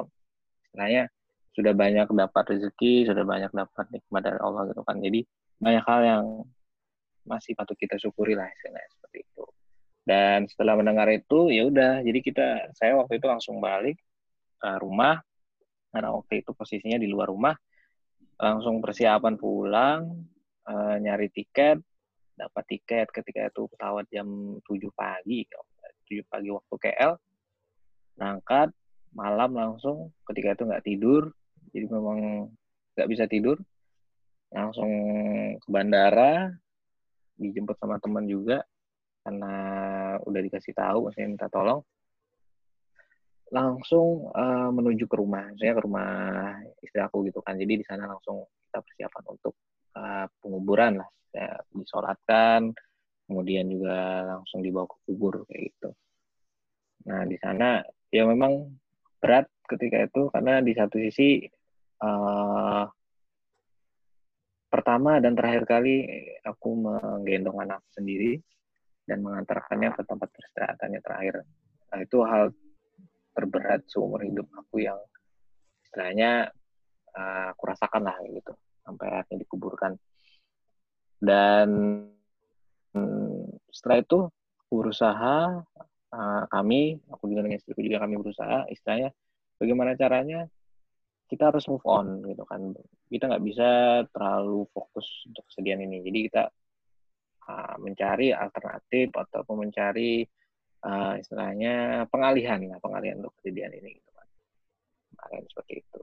[0.68, 1.02] sebenarnya
[1.50, 4.98] sudah banyak dapat rezeki sudah banyak dapat nikmat dari Allah gitu kan.
[4.98, 5.20] Jadi
[5.60, 6.24] banyak hal yang
[7.26, 9.44] masih patut kita syukuri lah istilahnya seperti itu.
[10.02, 12.02] Dan setelah mendengar itu ya udah.
[12.02, 13.98] Jadi kita saya waktu itu langsung balik
[14.58, 15.22] ke rumah.
[15.90, 17.54] Karena waktu itu posisinya di luar rumah.
[18.40, 20.00] Langsung persiapan pulang
[20.64, 21.78] uh, nyari tiket
[22.40, 23.12] dapat tiket.
[23.12, 24.26] Ketika itu pesawat jam
[24.64, 25.44] 7 pagi
[26.10, 27.12] 7 pagi waktu KL
[28.18, 28.68] berangkat
[29.14, 31.22] malam langsung ketika itu nggak tidur
[31.70, 32.50] jadi memang
[32.94, 33.58] nggak bisa tidur
[34.50, 34.90] langsung
[35.62, 36.50] ke bandara
[37.38, 38.66] dijemput sama teman juga
[39.22, 39.52] karena
[40.26, 41.80] udah dikasih tahu maksudnya minta tolong.
[43.50, 46.10] Langsung uh, menuju ke rumah, saya ke rumah
[46.80, 47.58] istri aku gitu kan.
[47.58, 49.54] Jadi di sana langsung kita persiapan untuk
[49.98, 52.74] uh, penguburan lah, ya, disolatkan,
[53.30, 55.90] kemudian juga langsung dibawa ke kubur kayak gitu.
[57.06, 58.68] Nah di sana ya memang
[59.22, 61.46] berat ketika itu karena di satu sisi
[62.02, 62.84] uh,
[64.70, 66.06] pertama dan terakhir kali
[66.42, 68.38] aku menggendong anak sendiri
[69.06, 71.34] dan mengantarkannya ke tempat peristirahatannya terakhir.
[71.90, 72.54] Nah, itu hal
[73.34, 74.98] terberat seumur hidup aku yang
[75.82, 76.50] istilahnya
[77.18, 78.54] uh, aku rasakan lah gitu
[78.86, 79.98] sampai akhirnya dikuburkan
[81.20, 81.68] dan
[83.70, 84.20] setelah itu
[84.72, 85.62] berusaha
[86.10, 89.14] uh, kami aku juga dengan istriku juga kami berusaha istilahnya
[89.60, 90.48] bagaimana caranya
[91.30, 92.74] kita harus move on gitu kan.
[93.06, 93.68] Kita nggak bisa
[94.10, 96.02] terlalu fokus untuk kesedihan ini.
[96.02, 96.42] Jadi kita
[97.46, 100.26] uh, mencari alternatif ataupun mencari
[100.82, 104.26] uh, istilahnya pengalihan lah pengalihan untuk kesedihan ini gitu kan.
[105.46, 106.00] Seperti itu.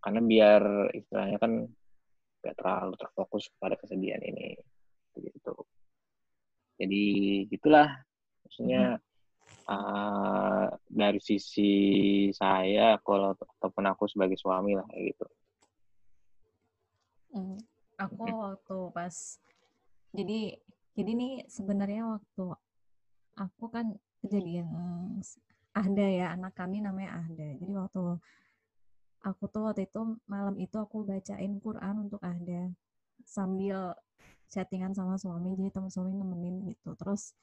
[0.00, 0.62] Karena biar
[0.96, 1.52] istilahnya kan
[2.40, 4.56] nggak terlalu terfokus pada kesedihan ini.
[5.16, 5.54] Gitu.
[6.80, 7.02] Jadi
[7.52, 7.88] gitulah.
[8.44, 8.98] Maksudnya
[9.68, 11.72] uh, dari sisi
[12.34, 15.26] saya kalau ataupun aku sebagai suami lah kayak gitu.
[17.30, 17.62] Hmm.
[17.94, 19.38] aku waktu pas
[20.10, 20.58] jadi
[20.98, 22.58] jadi nih sebenarnya waktu
[23.38, 24.66] aku kan kejadian
[25.70, 27.54] ada ya anak kami namanya Ahda.
[27.54, 28.18] Jadi waktu
[29.20, 32.72] aku tuh waktu itu malam itu aku bacain Quran untuk Ahda
[33.24, 33.92] sambil
[34.48, 36.96] chattingan sama suami jadi teman suami nemenin gitu.
[36.96, 37.36] Terus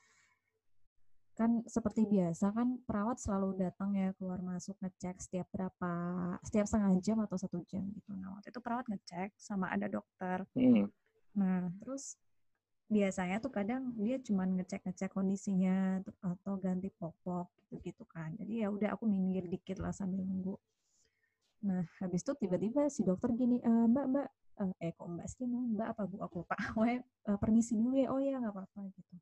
[1.38, 5.92] kan seperti biasa kan perawat selalu datang ya keluar masuk ngecek setiap berapa
[6.42, 8.10] setiap setengah jam atau satu jam gitu.
[8.18, 10.44] Nah waktu itu perawat ngecek sama ada dokter.
[10.58, 10.90] Hmm.
[11.38, 12.18] nah terus
[12.90, 18.34] biasanya tuh kadang dia cuma ngecek ngecek kondisinya atau ganti popok gitu gitu kan.
[18.34, 20.58] Jadi ya udah aku minggir dikit lah sambil nunggu
[21.64, 24.28] nah habis itu tiba-tiba si dokter gini e, mbak mbak.
[24.58, 26.18] Uh, eh kok mbak sih mbak apa bu?
[26.26, 26.58] Aku lupa.
[27.28, 28.08] Uh, permisi dulu ya.
[28.08, 29.14] Oh ya nggak apa-apa gitu.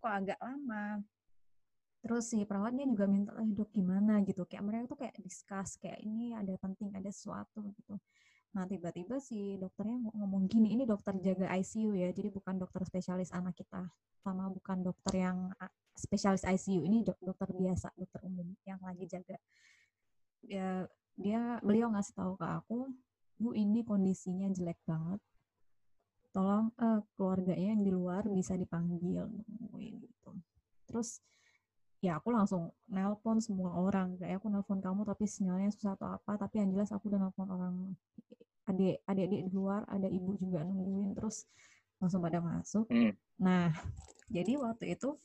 [0.00, 1.04] Kok agak lama.
[2.02, 4.18] Terus si perawatnya juga minta eh dok gimana?
[4.26, 4.42] gitu.
[4.48, 7.94] Kayak mereka tuh kayak discuss kayak ini ada penting ada sesuatu gitu.
[8.52, 13.32] Nah tiba-tiba si dokternya ngomong gini ini dokter jaga ICU ya jadi bukan dokter spesialis
[13.32, 13.86] anak kita
[14.20, 15.54] sama bukan dokter yang
[15.96, 19.36] spesialis ICU ini dok dokter biasa dokter umum yang lagi jaga.
[20.42, 20.90] Ya
[21.22, 22.90] dia beliau ngasih tahu ke aku
[23.38, 25.18] bu ini kondisinya jelek banget.
[26.34, 29.28] Tolong uh, keluarganya yang di luar bisa dipanggil.
[29.78, 30.30] Gitu.
[30.90, 31.22] Terus
[32.02, 34.18] ya aku langsung nelpon semua orang.
[34.18, 37.48] Kayak aku nelpon kamu tapi sinyalnya susah atau apa tapi yang jelas aku udah nelpon
[37.50, 37.74] orang
[38.70, 41.50] adik adik adik di luar ada ibu juga nungguin terus
[41.98, 42.86] langsung pada masuk.
[42.90, 43.14] Hmm.
[43.38, 43.74] nah
[44.34, 45.18] jadi waktu itu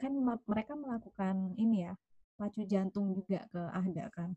[0.00, 0.12] kan
[0.48, 1.94] mereka melakukan ini ya
[2.34, 4.34] pacu jantung juga ke Ahda kan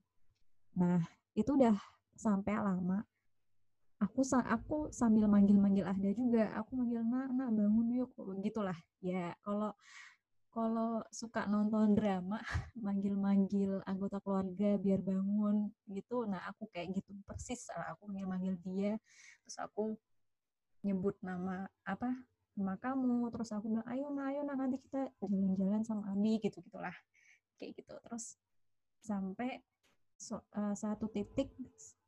[0.78, 1.02] nah
[1.34, 1.76] itu udah
[2.18, 3.06] sampai lama.
[3.98, 8.14] Aku aku sambil manggil-manggil Ahda juga aku manggil nak nak bangun yuk
[8.46, 8.78] gitulah.
[9.02, 9.74] Ya kalau
[10.54, 12.38] kalau suka nonton drama
[12.86, 16.30] manggil-manggil anggota keluarga biar bangun gitu.
[16.30, 18.94] Nah aku kayak gitu persis aku manggil-manggil dia
[19.46, 19.98] terus aku
[20.86, 22.14] nyebut nama apa
[22.58, 26.58] nama kamu terus aku bilang ayo nah ayo nah nanti kita jalan-jalan sama Abi gitu
[26.66, 26.94] gitulah
[27.62, 28.38] kayak gitu terus
[29.02, 29.62] sampai
[30.18, 31.54] so, uh, satu titik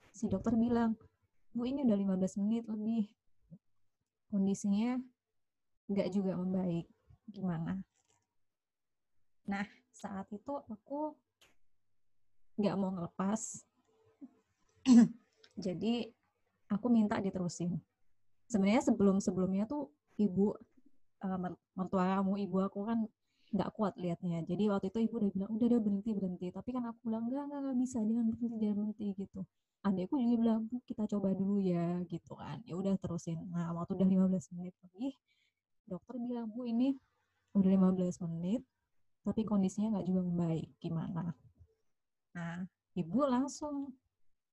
[0.09, 0.97] si dokter bilang
[1.53, 3.09] Bu ini udah 15 menit lebih.
[4.29, 5.01] Kondisinya
[5.89, 6.85] nggak juga membaik.
[7.29, 7.81] Gimana?
[9.49, 11.17] Nah saat itu aku
[12.61, 13.65] nggak mau ngelepas.
[15.65, 16.05] Jadi
[16.69, 17.81] aku minta diterusin.
[18.45, 19.89] Sebenarnya sebelum sebelumnya tuh
[20.21, 20.53] ibu
[21.25, 21.37] uh,
[21.73, 22.99] mertua kamu ibu aku kan
[23.49, 24.45] nggak kuat liatnya.
[24.45, 26.47] Jadi waktu itu ibu udah bilang udah udah berhenti berhenti.
[26.53, 29.41] Tapi kan aku bilang enggak, enggak bisa jangan berhenti jangan berhenti gitu.
[29.79, 32.61] Adekku juga bilang bu kita coba dulu ya gitu kan.
[32.69, 33.39] Ya udah terusin.
[33.49, 35.13] Nah waktu udah 15 menit lebih
[35.89, 36.93] dokter bilang bu ini
[37.57, 38.61] udah 15 menit
[39.25, 40.69] tapi kondisinya nggak juga membaik.
[40.77, 41.33] Gimana?
[42.37, 43.97] Nah ibu langsung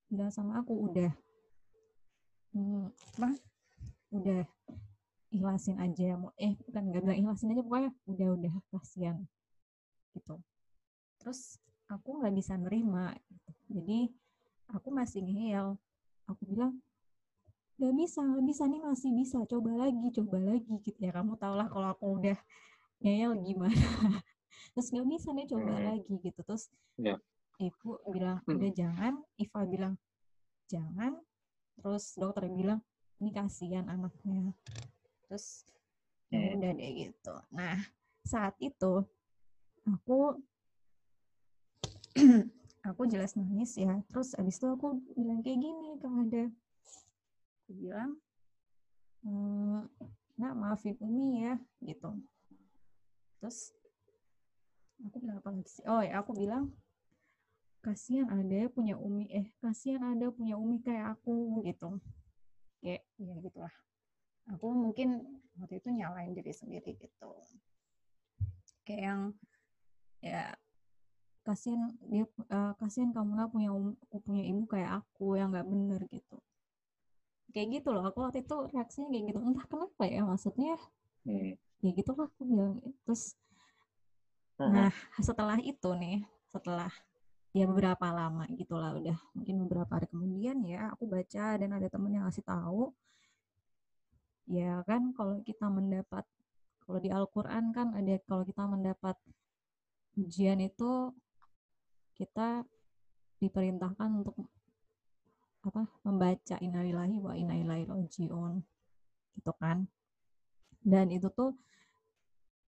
[0.09, 1.11] bilang sama aku udah.
[2.55, 3.29] Hmm, apa?
[4.09, 4.56] Udah
[5.37, 9.17] ikhlasin aja mau eh bukan nggak bilang ikhlasin aja pokoknya udah udah kasihan
[10.17, 10.41] gitu
[11.21, 13.51] terus aku nggak bisa nerima gitu.
[13.69, 13.99] jadi
[14.73, 15.77] aku masih ngeyel
[16.27, 16.75] aku bilang
[17.77, 21.53] gak bisa gak bisa nih masih bisa coba lagi coba lagi gitu ya kamu tau
[21.53, 22.37] lah kalau aku udah
[23.05, 23.77] ngeyel gimana
[24.73, 25.85] terus gak bisa nih coba hmm.
[25.93, 27.21] lagi gitu terus yeah.
[27.61, 28.57] ibu bilang hmm.
[28.57, 29.93] udah jangan Iva bilang
[30.65, 31.21] jangan
[31.77, 32.81] terus dokter bilang
[33.21, 34.57] ini kasihan anaknya
[35.27, 35.67] terus
[36.31, 36.57] hmm.
[36.59, 37.35] udah deh gitu.
[37.51, 37.77] Nah
[38.23, 39.03] saat itu
[39.87, 40.39] aku
[42.89, 43.99] aku jelas nangis ya.
[44.11, 46.43] Terus abis itu aku bilang kayak gini ke ada
[47.67, 48.15] aku bilang
[50.37, 52.15] nak maafin Umi ya gitu.
[53.43, 53.75] Terus
[55.03, 55.83] aku bilang apa lagi sih?
[55.89, 56.71] Oh ya aku bilang
[57.83, 61.99] kasihan ada punya Umi eh kasihan ada punya Umi kayak aku gitu.
[62.79, 63.75] Kayak ya gitulah
[64.51, 65.21] aku mungkin
[65.59, 67.31] waktu itu nyalain diri sendiri gitu.
[68.87, 69.21] Kayak yang
[70.23, 70.43] ya
[71.43, 76.01] kasihan dia uh, kasihan kamu lah punya um, punya ibu kayak aku yang nggak bener
[76.11, 76.37] gitu.
[77.55, 79.39] Kayak gitu loh aku waktu itu reaksinya kayak gitu.
[79.43, 80.75] Entah kenapa ya maksudnya
[81.27, 81.55] hmm.
[81.83, 82.79] ya gitu lah aku bilang.
[83.07, 83.35] Terus
[84.57, 84.89] Nah,
[85.21, 86.89] setelah itu nih, setelah
[87.53, 92.13] ya beberapa lama gitulah udah mungkin beberapa hari kemudian ya aku baca dan ada temen
[92.13, 92.93] yang ngasih tahu
[94.47, 96.23] ya kan kalau kita mendapat
[96.87, 99.15] kalau di Al-Qur'an kan ada kalau kita mendapat
[100.15, 101.11] ujian itu
[102.15, 102.63] kita
[103.37, 104.47] diperintahkan untuk
[105.61, 108.63] apa membaca innalillahi wa inna rajiun
[109.35, 109.85] gitu kan
[110.81, 111.51] dan itu tuh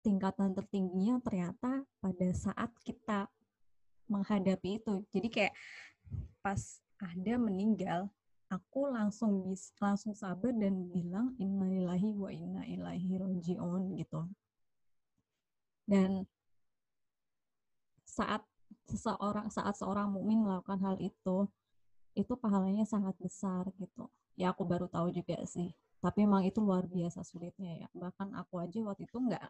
[0.04, 3.32] tingkatan tertingginya ternyata pada saat kita
[4.12, 5.02] menghadapi itu.
[5.10, 5.54] Jadi kayak
[6.44, 8.12] pas ada meninggal,
[8.56, 14.22] aku langsung bis, langsung sabar dan bilang innalillahi wa inna ilaihi rajiun gitu.
[15.88, 16.26] Dan
[18.06, 18.42] saat
[18.90, 21.38] seseorang saat seorang mukmin melakukan hal itu,
[22.14, 24.10] itu pahalanya sangat besar gitu.
[24.40, 25.74] Ya aku baru tahu juga sih.
[26.04, 27.88] Tapi emang itu luar biasa sulitnya ya.
[27.96, 29.46] Bahkan aku aja waktu itu nggak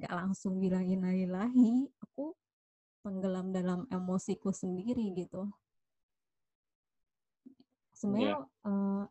[0.00, 2.34] nggak langsung bilang innalillahi, aku
[3.04, 5.50] tenggelam dalam emosiku sendiri gitu.
[8.04, 8.68] Sebenarnya yeah.
[8.68, 9.04] uh,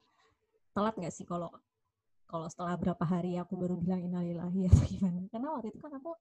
[0.78, 1.50] telat nggak sih kalau
[2.30, 5.26] kalau setelah berapa hari aku baru bilang innalillahi atau gimana?
[5.34, 6.14] Karena waktu itu kan aku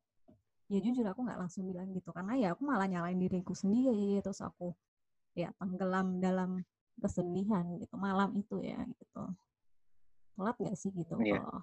[0.72, 4.40] ya jujur aku nggak langsung bilang gitu karena ya aku malah nyalain diriku sendiri terus
[4.40, 4.72] aku
[5.36, 6.64] ya tenggelam dalam
[6.96, 9.22] kesedihan gitu malam itu ya gitu
[10.32, 11.44] telat nggak sih gitu yeah.
[11.44, 11.60] kalau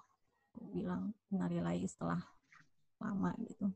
[0.54, 1.02] aku bilang
[1.34, 2.22] innalillahi setelah
[3.02, 3.74] lama gitu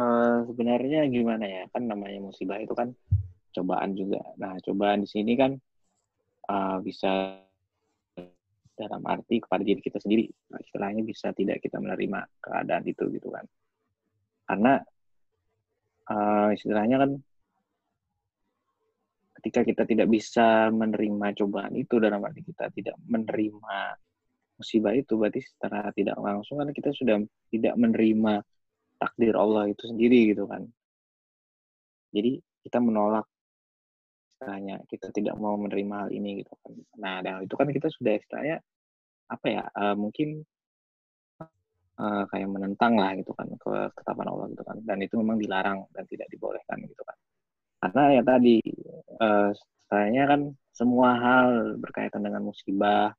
[0.00, 2.96] uh, sebenarnya gimana ya kan namanya musibah itu kan
[3.52, 4.20] cobaan juga.
[4.40, 5.52] Nah cobaan di sini kan
[6.48, 7.38] uh, bisa
[8.72, 10.26] dalam arti kepada diri kita sendiri.
[10.50, 13.44] Nah, istilahnya bisa tidak kita menerima keadaan itu gitu kan.
[14.48, 14.80] Karena
[16.08, 17.10] uh, istilahnya kan
[19.38, 23.78] ketika kita tidak bisa menerima cobaan itu dalam arti kita tidak menerima
[24.54, 27.18] musibah itu berarti secara tidak langsung kan kita sudah
[27.50, 28.38] tidak menerima
[29.02, 30.62] takdir Allah itu sendiri gitu kan.
[32.14, 33.26] Jadi kita menolak
[34.42, 36.74] istilahnya kita tidak mau menerima hal ini gitu kan.
[36.98, 38.58] Nah, dan itu kan kita sudah istilahnya
[39.30, 39.62] apa ya?
[39.70, 40.42] Uh, mungkin
[42.02, 44.76] uh, kayak menentang lah gitu kan ke ketetapan Allah gitu kan.
[44.82, 47.14] Dan itu memang dilarang dan tidak dibolehkan gitu kan.
[47.78, 48.58] Karena ya tadi
[49.22, 50.40] uh, istilahnya kan
[50.74, 53.14] semua hal berkaitan dengan musibah,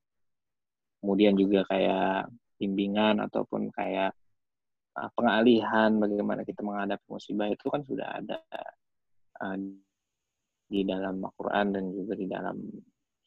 [1.00, 2.28] kemudian juga kayak
[2.60, 4.12] bimbingan ataupun kayak
[5.18, 8.38] pengalihan bagaimana kita menghadapi musibah itu kan sudah ada
[10.74, 12.58] di dalam Al-Quran dan juga di dalam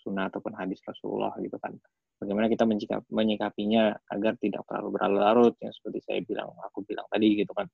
[0.03, 1.79] sunnah ataupun hadis Rasulullah gitu kan.
[2.19, 7.39] Bagaimana kita menyikap, menyikapinya agar tidak terlalu berlarut-larut yang seperti saya bilang, aku bilang tadi
[7.39, 7.71] gitu kan.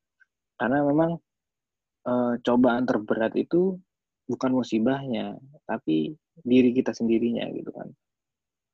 [0.61, 1.16] Karena memang
[2.04, 3.80] uh, cobaan terberat itu
[4.28, 7.88] bukan musibahnya, tapi diri kita sendirinya gitu kan.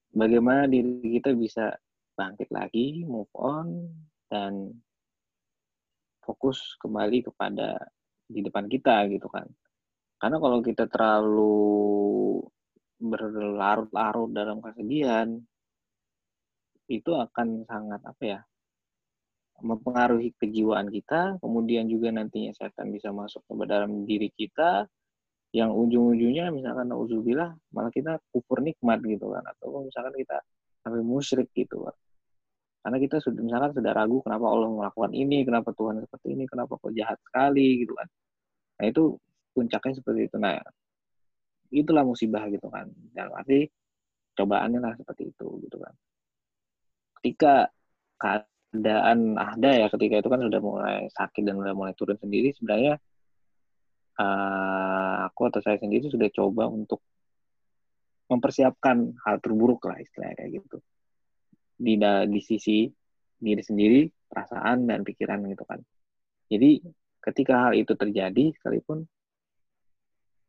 [0.09, 1.77] Bagaimana diri kita bisa
[2.17, 3.93] bangkit lagi, move on,
[4.33, 4.73] dan
[6.25, 7.77] fokus kembali kepada
[8.25, 9.45] di depan kita gitu kan.
[10.19, 11.55] Karena kalau kita terlalu
[12.99, 15.31] berlarut-larut dalam kesedihan,
[16.91, 18.41] itu akan sangat apa ya,
[19.63, 24.91] mempengaruhi kejiwaan kita, kemudian juga nantinya setan bisa masuk ke dalam diri kita,
[25.55, 30.43] yang ujung-ujungnya misalkan uzubillah malah kita kufur nikmat gitu kan, atau misalkan kita
[30.83, 31.95] sampai musyrik gitu kan.
[32.83, 36.79] Karena kita sudah misalkan sudah ragu kenapa Allah melakukan ini, kenapa Tuhan seperti ini, kenapa
[36.79, 38.09] kok jahat sekali gitu kan.
[38.79, 39.19] Nah itu
[39.59, 40.37] puncaknya seperti itu.
[40.39, 40.63] Nah
[41.75, 42.87] itulah musibah gitu kan.
[43.11, 43.67] Dalam arti
[44.39, 45.95] cobaannya lah seperti itu gitu kan.
[47.19, 47.55] Ketika
[48.19, 52.95] keadaan ada ya ketika itu kan sudah mulai sakit dan sudah mulai turun sendiri sebenarnya
[54.23, 57.03] uh, aku atau saya sendiri sudah coba untuk
[58.31, 60.79] mempersiapkan hal terburuk lah istilahnya kayak gitu
[61.79, 61.95] di
[62.29, 62.91] di sisi
[63.39, 65.79] diri sendiri, perasaan dan pikiran gitu kan.
[66.51, 66.83] Jadi
[67.23, 69.07] ketika hal itu terjadi sekalipun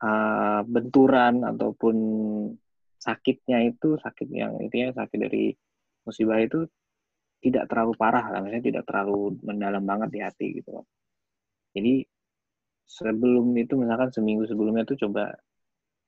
[0.03, 1.95] uh, benturan ataupun
[2.99, 5.55] sakitnya itu sakit yang intinya sakit dari
[6.03, 6.67] musibah itu
[7.39, 10.83] tidak terlalu parah lah, maksudnya tidak terlalu mendalam banget di hati gitu.
[11.71, 12.03] Jadi
[12.83, 15.31] sebelum itu misalkan seminggu sebelumnya tuh coba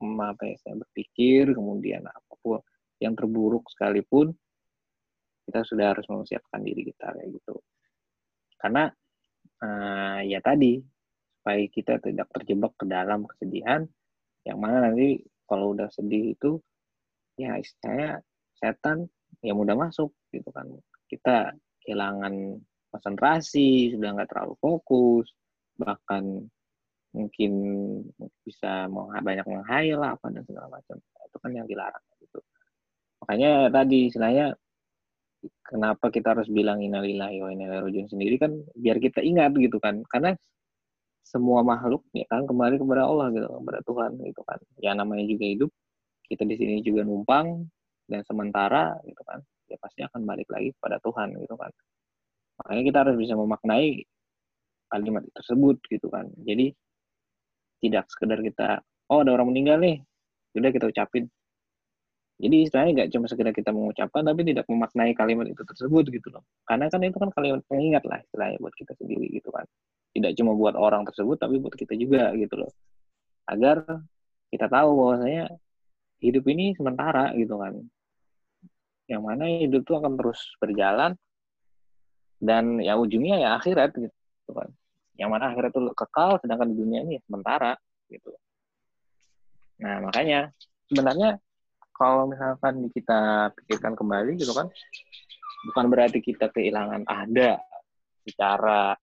[0.01, 2.57] apa ya saya berpikir kemudian apa pun
[2.97, 4.34] yang terburuk sekalipun
[5.45, 7.61] kita sudah harus mempersiapkan diri kita kayak gitu
[8.57, 8.89] karena
[9.61, 10.82] uh, ya tadi
[11.42, 13.82] supaya kita tidak terjebak ke dalam kesedihan.
[14.46, 16.62] Yang mana nanti kalau udah sedih itu
[17.34, 18.22] ya istilahnya
[18.54, 19.10] setan
[19.42, 20.70] yang mudah masuk gitu kan.
[21.10, 21.50] Kita
[21.82, 22.62] kehilangan
[22.94, 25.34] konsentrasi sudah nggak terlalu fokus
[25.82, 26.46] bahkan
[27.18, 27.52] mungkin
[28.46, 28.86] bisa
[29.26, 31.02] banyak menghayal apa dan segala macam.
[31.02, 32.38] Itu kan yang dilarang gitu.
[33.26, 34.54] Makanya tadi istilahnya
[35.66, 40.06] kenapa kita harus bilang innalillahi wa inna sendiri kan biar kita ingat gitu kan.
[40.06, 40.38] Karena
[41.22, 45.45] semua makhluk ya kan kembali kepada Allah gitu kepada Tuhan gitu kan ya namanya juga
[45.47, 45.72] hidup
[46.28, 47.65] kita di sini juga numpang
[48.09, 49.39] dan sementara gitu kan
[49.72, 51.72] ya pasti akan balik lagi kepada Tuhan gitu kan
[52.61, 54.03] makanya kita harus bisa memaknai
[54.91, 56.76] kalimat tersebut gitu kan jadi
[57.82, 60.03] tidak sekedar kita oh ada orang meninggal nih
[60.51, 61.32] sudah kita ucapin
[62.41, 66.41] jadi istilahnya nggak cuma sekedar kita mengucapkan tapi tidak memaknai kalimat itu tersebut gitu loh.
[66.65, 69.61] Karena kan itu kan kalimat pengingat lah istilahnya buat kita sendiri gitu kan.
[70.12, 72.72] Tidak cuma buat orang tersebut tapi buat kita juga gitu loh.
[73.47, 73.84] Agar
[74.51, 75.55] kita tahu bahwasanya
[76.20, 77.80] hidup ini sementara gitu kan.
[79.07, 81.16] Yang mana hidup itu akan terus berjalan
[82.41, 84.68] dan ya ujungnya ya akhirat gitu kan.
[85.16, 87.76] Yang mana akhirat itu kekal sedangkan di dunia ini ya sementara
[88.12, 88.36] gitu.
[89.82, 90.51] Nah, makanya
[90.91, 91.39] sebenarnya
[91.95, 94.70] kalau misalkan kita pikirkan kembali gitu kan
[95.70, 97.62] bukan berarti kita kehilangan ada
[98.26, 98.97] secara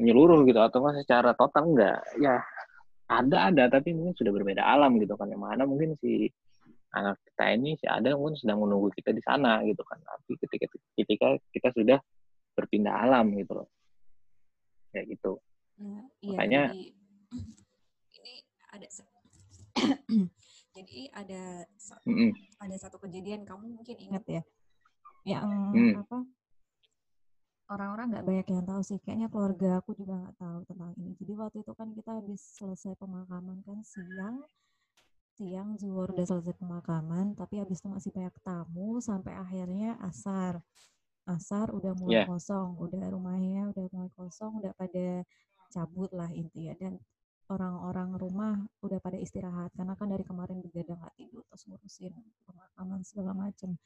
[0.00, 2.40] menyeluruh gitu atau enggak secara total enggak ya
[3.12, 5.28] ada ada tapi mungkin sudah berbeda alam gitu kan.
[5.28, 6.32] Yang mana mungkin si
[6.92, 10.00] anak kita ini si ada mungkin sedang menunggu kita di sana gitu kan.
[10.00, 10.66] Tapi ketika
[10.96, 11.98] ketika kita sudah
[12.56, 13.68] berpindah alam gitu loh.
[14.92, 15.32] Kayak gitu.
[15.80, 16.84] Ya, iya, makanya jadi,
[18.20, 18.34] ini
[18.70, 18.86] ada
[20.76, 21.42] jadi ada
[22.08, 22.30] mm -mm.
[22.60, 24.42] ada satu kejadian kamu mungkin ingat ya
[25.24, 25.94] yang mm.
[26.02, 26.18] apa
[27.72, 31.32] orang-orang nggak banyak yang tahu sih kayaknya keluarga aku juga nggak tahu tentang ini jadi
[31.40, 34.36] waktu itu kan kita habis selesai pemakaman kan siang
[35.32, 40.60] siang zuhur udah selesai pemakaman tapi habis itu masih banyak tamu sampai akhirnya asar
[41.24, 42.28] asar udah mulai yeah.
[42.28, 45.24] kosong udah rumahnya udah mulai kosong udah pada
[45.72, 47.00] cabut lah intinya dan
[47.48, 52.12] orang-orang rumah udah pada istirahat karena kan dari kemarin begadang nggak tidur terus ngurusin
[52.48, 53.76] pemakaman segala macem.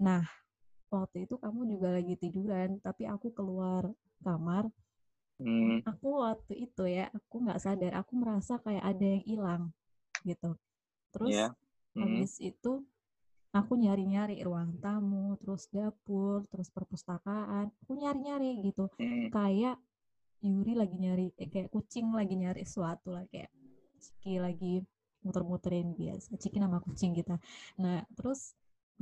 [0.00, 0.24] Nah
[0.90, 3.90] waktu itu kamu juga lagi tiduran tapi aku keluar
[4.22, 4.70] kamar.
[5.36, 5.84] Hmm.
[5.84, 9.62] Aku waktu itu ya aku nggak sadar aku merasa kayak ada yang hilang
[10.24, 10.56] gitu.
[11.12, 11.50] Terus yeah.
[11.92, 12.00] hmm.
[12.02, 12.86] habis itu
[13.52, 17.68] aku nyari-nyari ruang tamu, terus dapur, terus perpustakaan.
[17.84, 18.88] Aku nyari-nyari gitu.
[18.96, 19.28] Hmm.
[19.28, 19.76] Kayak
[20.44, 23.48] Yuri lagi nyari eh, kayak kucing lagi nyari sesuatu lah kayak
[23.96, 24.84] Ciki lagi
[25.24, 27.40] muter-muterin biasa Ciki nama kucing kita
[27.80, 28.52] nah terus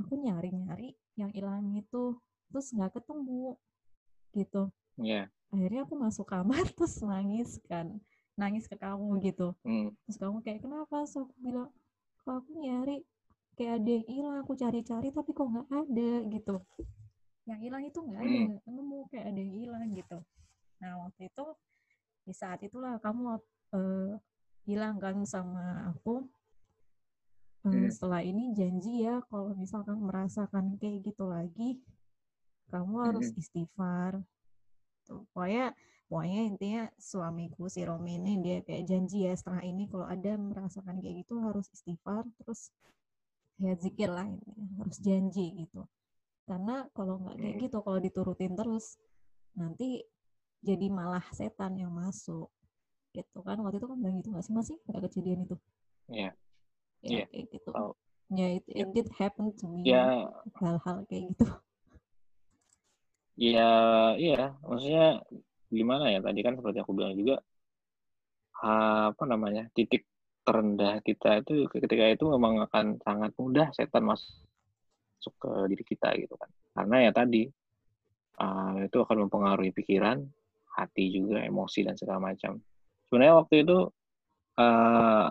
[0.01, 2.17] aku nyari-nyari yang hilang itu
[2.51, 3.55] terus nggak ketemu
[4.35, 4.69] gitu
[4.99, 5.31] yeah.
[5.51, 7.99] akhirnya aku masuk kamar terus nangis kan
[8.35, 9.95] nangis ke kamu gitu mm.
[10.05, 11.71] terus kamu kayak kenapa so aku bilang
[12.23, 13.07] kok aku nyari
[13.55, 16.55] kayak ada yang hilang aku cari-cari tapi kok nggak ada gitu
[17.47, 18.59] yang hilang itu nggak ada mm.
[18.67, 20.19] nemu kayak ada yang hilang gitu
[20.85, 21.45] Nah waktu itu
[22.25, 23.37] di saat itulah kamu
[23.73, 24.13] uh,
[24.65, 26.25] bilang kan sama aku
[27.73, 27.89] hmm.
[27.89, 31.81] setelah ini janji ya kalau misalkan merasakan kayak gitu lagi
[32.69, 33.39] kamu harus hmm.
[33.41, 34.21] istighfar.
[35.05, 35.73] Tuh, pokoknya
[36.09, 41.01] pokoknya intinya suamiku si Romi ini dia kayak janji ya setelah ini kalau ada merasakan
[41.01, 42.69] kayak gitu harus istighfar terus
[43.57, 45.85] ya zikir lah ini harus janji gitu
[46.45, 49.01] karena kalau nggak kayak gitu kalau diturutin terus
[49.57, 50.05] nanti
[50.61, 52.53] jadi malah setan yang masuk
[53.15, 55.57] gitu kan waktu itu kan bilang gitu nggak sih masih nggak kejadian itu
[56.11, 56.33] iya yeah.
[57.05, 57.27] Ya yeah.
[57.29, 57.93] kayak gitu oh.
[58.33, 60.25] ya it, it did happen to me yeah.
[60.57, 61.45] hal-hal kayak gitu
[63.35, 63.63] Iya,
[64.15, 65.19] iya, maksudnya
[65.67, 66.19] gimana ya?
[66.23, 67.35] Tadi kan seperti aku bilang juga,
[69.11, 70.07] apa namanya, titik
[70.47, 76.35] terendah kita itu ketika itu memang akan sangat mudah setan masuk ke diri kita gitu
[76.39, 76.49] kan.
[76.75, 77.43] Karena ya tadi
[78.39, 80.23] uh, itu akan mempengaruhi pikiran,
[80.79, 82.61] hati juga, emosi dan segala macam.
[83.09, 83.77] Sebenarnya waktu itu
[84.63, 85.27] uh,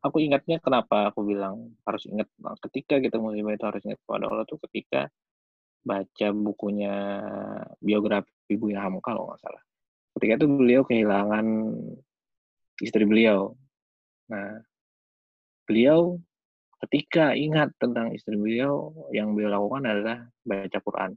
[0.00, 2.28] aku ingatnya kenapa aku bilang harus ingat
[2.68, 5.12] ketika kita musibah itu harus ingat kepada Allah tuh ketika
[5.80, 6.94] baca bukunya
[7.80, 9.62] biografi Buya Hamka kalau nggak salah.
[10.16, 11.46] Ketika itu beliau kehilangan
[12.82, 13.56] istri beliau.
[14.28, 14.60] Nah,
[15.64, 16.18] beliau
[16.86, 21.10] ketika ingat tentang istri beliau, yang beliau lakukan adalah baca Quran.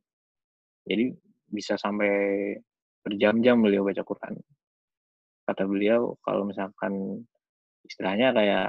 [0.83, 1.05] Jadi
[1.47, 2.55] bisa sampai
[3.03, 4.39] berjam-jam beliau baca Quran.
[5.43, 7.23] Kata beliau kalau misalkan
[7.87, 8.67] istilahnya kayak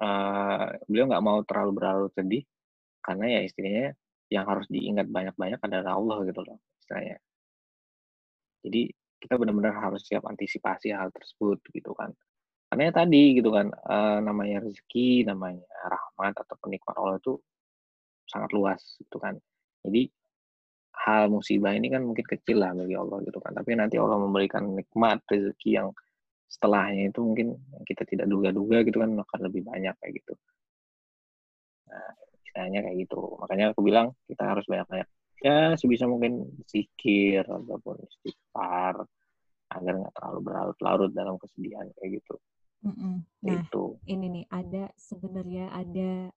[0.00, 2.44] uh, beliau nggak mau terlalu berlalu sedih
[3.04, 3.86] karena ya istilahnya
[4.30, 7.18] yang harus diingat banyak-banyak adalah Allah gitu loh istilahnya.
[8.60, 8.82] Jadi
[9.20, 12.12] kita benar-benar harus siap antisipasi hal tersebut gitu kan.
[12.70, 17.34] Karena ya tadi gitu kan uh, namanya rezeki, namanya rahmat atau penikmat Allah itu
[18.30, 19.34] sangat luas gitu kan.
[19.82, 20.06] Jadi
[21.04, 23.52] hal musibah ini kan mungkin kecil lah bagi Allah gitu kan.
[23.58, 25.88] Tapi nanti Allah memberikan nikmat rezeki yang
[26.50, 27.54] setelahnya itu mungkin
[27.86, 30.34] kita tidak duga-duga gitu kan akan lebih banyak kayak gitu.
[31.86, 32.10] Nah,
[32.42, 35.08] istilahnya kayak gitu makanya aku bilang kita harus banyak-banyak
[35.40, 39.06] ya sebisa mungkin zikir ataupun istighfar
[39.70, 42.34] agar nggak terlalu berlarut-larut dalam kesedihan kayak gitu
[42.80, 43.20] Mm-mm.
[43.44, 44.00] Nah, itu.
[44.08, 46.32] ini nih ada sebenarnya ada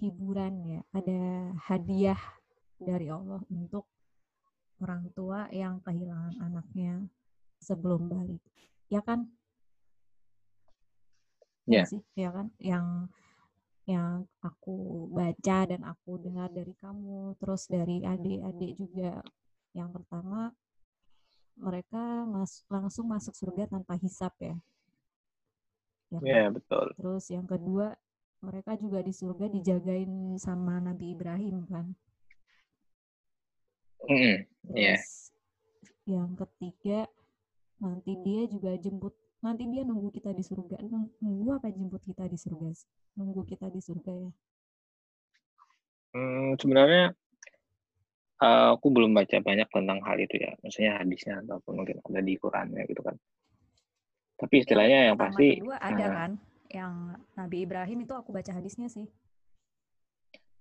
[0.00, 2.20] hiburan ya, ada hadiah
[2.80, 3.84] dari Allah untuk
[4.80, 7.04] orang tua yang kehilangan anaknya
[7.60, 8.40] sebelum balik.
[8.94, 9.26] Ya kan?
[11.66, 11.86] Ya yeah.
[11.90, 12.54] sih, ya kan?
[12.62, 12.86] Yang
[13.90, 19.18] yang aku baca dan aku dengar dari kamu, terus dari adik-adik juga.
[19.74, 20.54] Yang pertama,
[21.58, 24.54] mereka mas langsung masuk surga tanpa hisap ya.
[26.14, 26.94] Ya, yeah, betul.
[26.94, 27.98] Terus yang kedua,
[28.38, 31.98] mereka juga di surga dijagain sama Nabi Ibrahim kan.
[34.06, 35.00] Mm, yeah.
[36.04, 37.08] yang ketiga,
[37.84, 39.12] nanti dia juga jemput,
[39.44, 40.80] nanti dia nunggu kita di surga.
[41.20, 42.88] Nunggu apa jemput kita di surga sih?
[43.20, 44.30] Nunggu kita di surga ya.
[46.14, 47.12] Hmm, sebenarnya
[48.40, 50.56] uh, aku belum baca banyak tentang hal itu ya.
[50.64, 53.16] Maksudnya hadisnya ataupun mungkin ada di Qurannya gitu kan.
[54.34, 56.30] Tapi istilahnya yang, yang pasti kedua ada uh, kan
[56.74, 56.94] yang
[57.38, 59.06] Nabi Ibrahim itu aku baca hadisnya sih.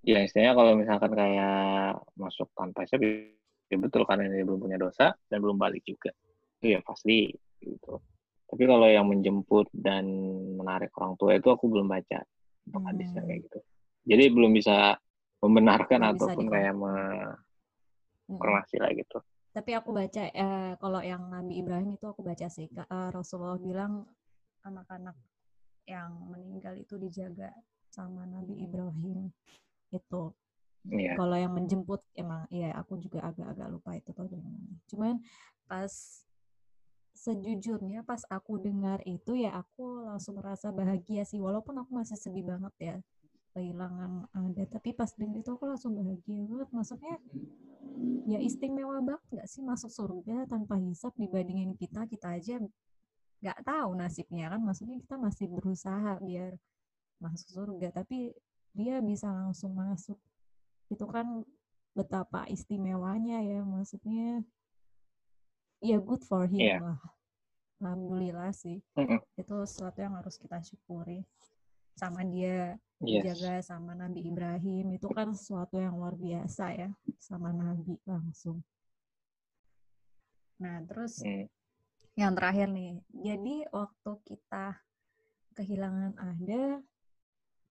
[0.03, 5.15] Ya istilahnya kalau misalkan kayak masuk tanpa hisab ya betul karena dia belum punya dosa
[5.31, 6.13] dan belum balik juga.
[6.63, 7.27] Itu ya pasti
[7.59, 7.99] gitu.
[8.47, 10.07] Tapi kalau yang menjemput dan
[10.55, 12.23] menarik orang tua itu aku belum baca
[12.71, 12.89] untuk hmm.
[12.95, 13.59] hadisnya kayak gitu.
[14.07, 14.95] Jadi belum bisa
[15.43, 16.73] membenarkan belum ataupun bisa kayak
[18.31, 18.83] informasi hmm.
[18.87, 19.19] lah gitu
[19.53, 24.09] tapi aku baca eh, kalau yang Nabi Ibrahim itu aku baca sih uh, Rasulullah bilang
[24.65, 25.13] anak-anak
[25.85, 27.53] yang meninggal itu dijaga
[27.93, 29.29] sama Nabi Ibrahim
[29.93, 30.33] itu
[30.89, 31.13] yeah.
[31.13, 34.25] kalau yang menjemput emang ya aku juga agak-agak lupa itu tuh
[34.89, 35.21] cuman
[35.69, 35.93] pas
[37.23, 42.43] sejujurnya pas aku dengar itu ya aku langsung merasa bahagia sih walaupun aku masih sedih
[42.43, 42.95] banget ya
[43.53, 46.69] kehilangan ada tapi pas dengar itu aku langsung bahagia banget.
[46.73, 47.15] Maksudnya
[48.25, 52.09] ya istimewa banget nggak sih masuk surga tanpa hisap dibandingin kita?
[52.09, 52.57] Kita aja
[53.39, 54.59] nggak tahu nasibnya kan.
[54.65, 56.57] Maksudnya kita masih berusaha biar
[57.21, 58.33] masuk surga tapi
[58.73, 60.17] dia bisa langsung masuk.
[60.89, 61.45] Itu kan
[61.93, 64.41] betapa istimewanya ya maksudnya
[65.83, 66.79] ya good for him yeah.
[66.79, 66.99] lah
[67.83, 69.19] alhamdulillah sih mm -hmm.
[69.35, 71.27] itu sesuatu yang harus kita syukuri
[71.93, 73.21] sama dia yes.
[73.21, 76.89] dijaga sama Nabi Ibrahim itu kan sesuatu yang luar biasa ya
[77.21, 78.65] sama Nabi langsung.
[80.57, 81.47] Nah terus mm.
[82.17, 84.77] yang terakhir nih, jadi waktu kita
[85.53, 86.81] kehilangan ada,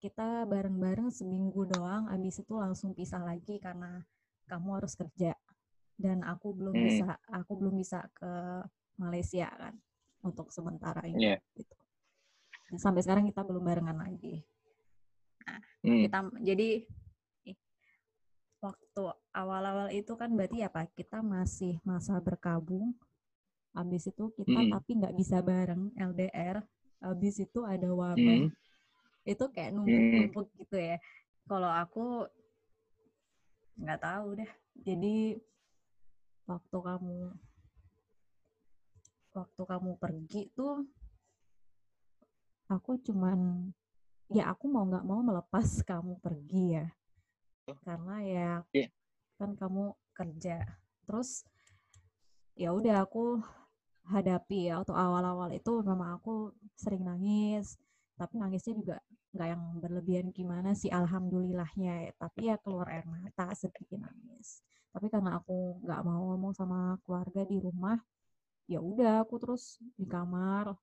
[0.03, 4.03] kita bareng-bareng seminggu doang, abis itu langsung pisah lagi karena
[4.51, 5.35] kamu harus kerja
[6.01, 6.85] dan aku belum mm.
[6.87, 8.33] bisa, aku belum bisa ke
[8.97, 9.75] Malaysia kan
[10.23, 11.37] untuk sementara ini.
[11.37, 11.41] Yeah.
[11.57, 11.75] Gitu
[12.79, 14.41] sampai sekarang kita belum barengan lagi.
[15.45, 16.01] Nah, hmm.
[16.09, 16.69] kita jadi
[18.63, 20.87] waktu awal-awal itu kan berarti apa?
[20.95, 22.95] Kita masih masa berkabung.
[23.73, 24.73] Habis itu kita hmm.
[24.73, 26.63] tapi nggak bisa bareng LDR.
[27.03, 28.17] Habis itu ada wabah.
[28.17, 28.49] Hmm.
[29.27, 30.57] Itu kayak numpuk-numpuk hmm.
[30.65, 30.97] gitu ya.
[31.49, 32.25] Kalau aku
[33.77, 34.51] nggak tahu deh.
[34.81, 35.37] Jadi
[36.49, 37.19] waktu kamu
[39.33, 40.85] waktu kamu pergi tuh
[42.69, 43.73] aku cuman
[44.33, 46.87] ya aku mau nggak mau melepas kamu pergi ya.
[47.85, 48.91] Karena ya yeah.
[49.37, 50.65] kan kamu kerja.
[51.05, 51.45] Terus
[52.57, 53.41] ya udah aku
[54.09, 57.79] hadapi ya waktu awal-awal itu memang aku sering nangis
[58.19, 58.97] tapi nangisnya juga
[59.33, 61.95] nggak yang berlebihan gimana sih alhamdulillahnya.
[62.09, 62.13] Ya.
[62.21, 64.61] tapi ya keluar air mata sedikit nangis.
[64.93, 67.97] Tapi karena aku nggak mau ngomong sama keluarga di rumah
[68.69, 70.77] ya udah aku terus di kamar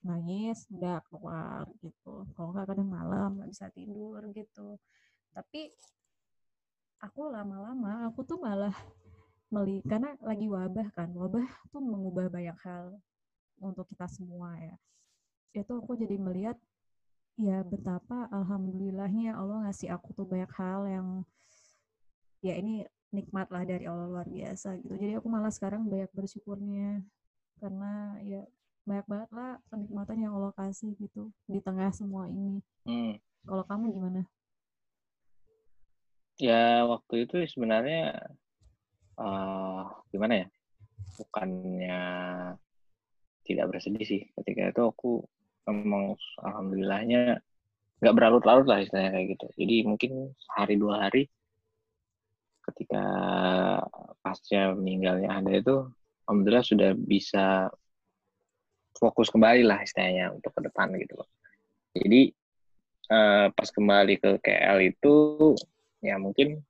[0.00, 2.24] nangis udah keluar gitu.
[2.32, 4.80] Kalau nggak kadang malam nggak bisa tidur gitu.
[5.36, 5.68] Tapi
[7.04, 8.72] aku lama-lama aku tuh malah
[9.52, 11.12] meli karena lagi wabah kan.
[11.12, 12.96] Wabah tuh mengubah banyak hal
[13.60, 14.76] untuk kita semua ya.
[15.52, 16.56] Itu aku jadi melihat
[17.40, 21.08] ya betapa alhamdulillahnya Allah ngasih aku tuh banyak hal yang
[22.44, 27.00] ya ini nikmat lah dari Allah luar biasa gitu jadi aku malah sekarang banyak bersyukurnya
[27.60, 28.42] karena ya
[28.88, 32.58] banyak banget lah kenikmatan yang Allah kasih gitu di tengah semua ini.
[32.88, 33.20] Hmm.
[33.44, 34.20] Kalau kamu gimana?
[36.40, 38.16] Ya waktu itu sebenarnya
[39.20, 40.46] uh, gimana ya?
[41.20, 42.00] Bukannya
[43.44, 44.22] tidak bersedih sih.
[44.32, 45.22] Ketika itu aku
[45.68, 47.42] memang alhamdulillahnya
[48.00, 49.46] nggak berlarut-larut lah istilahnya kayak gitu.
[49.60, 51.28] Jadi mungkin sehari dua hari
[52.64, 53.04] ketika
[54.24, 55.76] pasca meninggalnya ada itu
[56.24, 57.68] alhamdulillah sudah bisa
[58.96, 61.28] fokus kembali lah istilahnya untuk ke depan gitu loh.
[61.96, 62.30] Jadi
[63.10, 65.14] uh, pas kembali ke KL itu
[66.00, 66.60] ya mungkin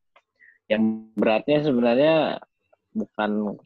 [0.70, 2.38] yang beratnya sebenarnya
[2.94, 3.58] bukan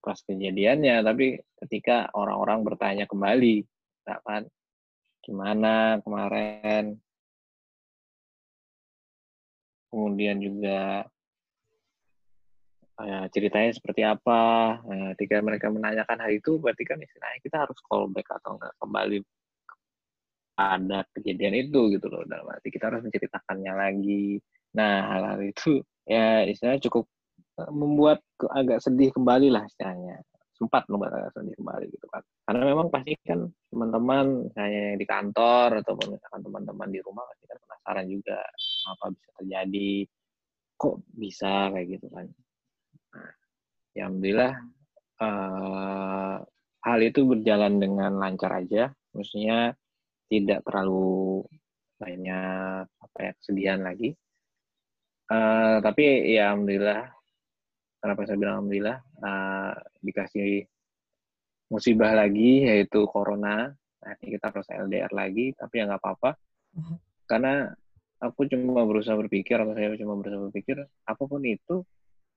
[0.00, 3.64] pas kejadiannya tapi ketika orang-orang bertanya kembali
[4.04, 4.42] kan
[5.20, 6.98] gimana kemarin
[9.90, 11.04] kemudian juga
[13.00, 14.76] ya, ceritanya seperti apa.
[14.84, 18.74] Nah, ketika mereka menanyakan hal itu, berarti kan istilahnya kita harus call back atau enggak
[18.78, 19.18] kembali
[20.60, 22.22] ada kejadian itu gitu loh.
[22.28, 24.36] Dalam arti kita harus menceritakannya lagi.
[24.76, 27.04] Nah, hal-hal itu ya istilahnya cukup
[27.58, 28.20] eh, membuat
[28.52, 30.20] agak sedih kembali lah istilahnya.
[30.54, 32.22] Sempat membuat agak sedih kembali gitu kan.
[32.50, 37.62] Karena memang pasti kan teman-teman yang di kantor ataupun misalkan teman-teman di rumah pasti kan
[37.62, 38.42] penasaran juga
[38.90, 39.92] apa bisa terjadi
[40.74, 42.26] kok bisa kayak gitu kan.
[43.94, 44.52] Ya alhamdulillah
[45.22, 46.36] uh,
[46.82, 48.90] hal itu berjalan dengan lancar aja.
[49.14, 49.78] Maksudnya
[50.26, 51.46] tidak terlalu
[52.02, 54.10] banyak apa ya kesedihan lagi.
[55.30, 57.14] Uh, tapi ya alhamdulillah
[58.02, 58.98] kenapa saya bilang alhamdulillah?
[59.22, 59.70] Uh,
[60.02, 60.66] dikasih
[61.70, 63.70] musibah lagi yaitu corona.
[64.00, 66.32] Ini kita harus LDR lagi tapi ya nggak apa-apa.
[66.70, 66.96] Mhm.
[67.26, 67.66] karena
[68.22, 71.82] aku cuma berusaha berpikir atau saya cuma berusaha berpikir apa pun itu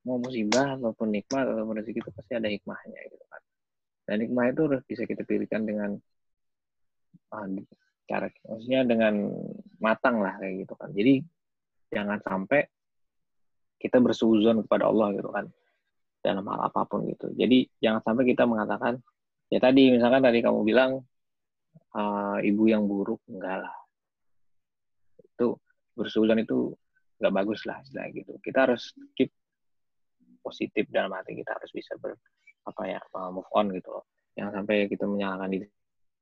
[0.04, 3.42] mau musibah ataupun nikmat ataupun rezeki itu pasti ada hikmahnya gitu kan.
[4.04, 5.96] Dan hikmah itu harus bisa kita pilihkan dengan
[7.32, 7.48] uh,
[8.04, 9.32] cara maksudnya dengan
[9.80, 10.92] matang lah kayak gitu kan.
[10.92, 11.24] Jadi
[11.92, 12.68] jangan sampai
[13.80, 15.48] kita bersuzon kepada Allah gitu kan.
[16.24, 17.32] Dalam hal apa pun gitu.
[17.36, 19.00] Jadi jangan sampai kita mengatakan
[19.54, 20.98] ya tadi misalkan tadi kamu bilang
[21.94, 23.22] uh, ibu yang buruk.
[23.30, 23.76] Enggak lah.
[25.22, 25.62] Itu
[25.94, 26.74] bersuzon itu
[27.22, 28.34] nggak bagus lah istilah gitu.
[28.42, 29.30] Kita harus keep
[30.42, 32.18] positif dalam hati kita harus bisa ber
[32.66, 33.00] apa ya
[33.30, 34.10] move on gitu loh.
[34.34, 35.70] Jangan sampai kita menyalahkan diri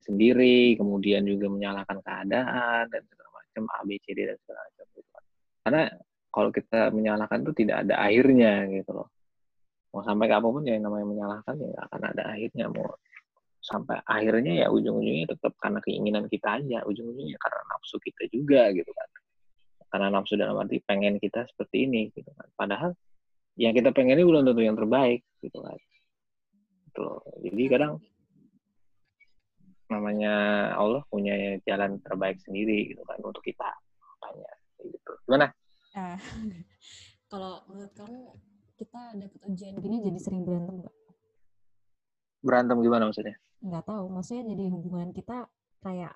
[0.01, 4.85] sendiri kemudian juga menyalahkan keadaan dan segala macam A B C D dan segala macam
[4.91, 5.23] gitu kan.
[5.63, 5.81] Karena
[6.31, 9.07] kalau kita menyalahkan itu tidak ada akhirnya gitu loh.
[9.91, 12.95] Mau sampai ke apa pun ya yang namanya menyalahkan ya akan ada akhirnya mau
[13.61, 18.89] sampai akhirnya ya ujung-ujungnya tetap karena keinginan kita aja ujung-ujungnya karena nafsu kita juga gitu
[18.89, 19.09] kan.
[19.93, 22.49] Karena nafsu dalam arti pengen kita seperti ini gitu kan.
[22.57, 22.91] Padahal
[23.61, 25.77] yang kita pengen ini belum tentu yang terbaik gitu kan.
[26.89, 27.05] Gitu
[27.45, 27.93] jadi kadang
[29.93, 30.33] namanya
[30.79, 33.69] Allah punya jalan terbaik sendiri gitu kan untuk kita
[34.17, 34.51] makanya
[34.81, 35.11] gitu.
[35.29, 35.47] Gimana?
[35.93, 36.17] Uh,
[37.31, 38.19] kalau menurut kamu
[38.81, 40.95] kita dapat ujian gini jadi sering berantem nggak?
[42.41, 45.45] Berantem gimana maksudnya nggak tahu maksudnya jadi hubungan kita
[45.85, 46.13] kayak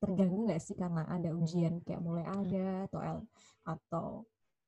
[0.00, 3.26] terganggu nggak sih karena ada ujian kayak mulai ada atau
[3.66, 4.06] atau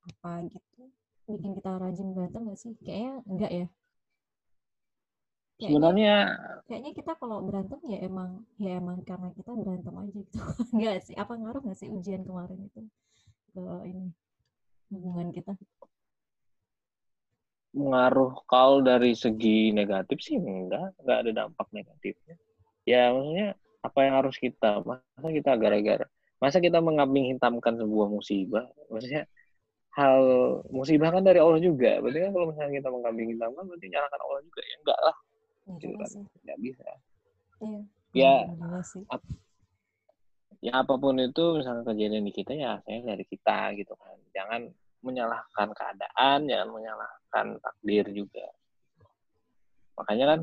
[0.02, 0.90] apa gitu
[1.32, 2.72] bikin kita rajin berantem gak sih?
[2.82, 3.66] Kayaknya enggak ya.
[5.56, 6.14] Kayaknya, Sebenarnya
[6.66, 10.38] kayaknya kita kalau berantem ya emang ya emang karena kita berantem aja gitu.
[10.74, 11.14] enggak sih?
[11.14, 12.82] Apa ngaruh gak sih ujian kemarin itu
[13.52, 14.10] ke ini
[14.90, 15.54] hubungan kita?
[17.72, 22.36] Mengaruh kalau dari segi negatif sih enggak, enggak ada dampak negatifnya.
[22.84, 26.06] Ya maksudnya apa yang harus kita masa kita gara-gara
[26.38, 29.26] masa kita mengambing hitamkan sebuah musibah maksudnya
[29.92, 30.22] hal
[30.72, 32.00] musibah kan dari Allah juga.
[32.00, 35.16] Berarti kan kalau misalnya kita mengkambing hitamkan berarti nyalakan Allah juga ya enggak lah.
[35.62, 36.10] Ya, gitu kan.
[36.42, 36.84] Enggak bisa.
[37.62, 37.80] Iya.
[38.12, 38.32] Ya,
[39.08, 39.22] ap,
[40.60, 44.16] ya apa pun itu misalnya kejadian di kita ya saya dari kita gitu kan.
[44.32, 44.60] Jangan
[45.02, 48.46] menyalahkan keadaan, jangan menyalahkan takdir juga.
[49.98, 50.40] Makanya kan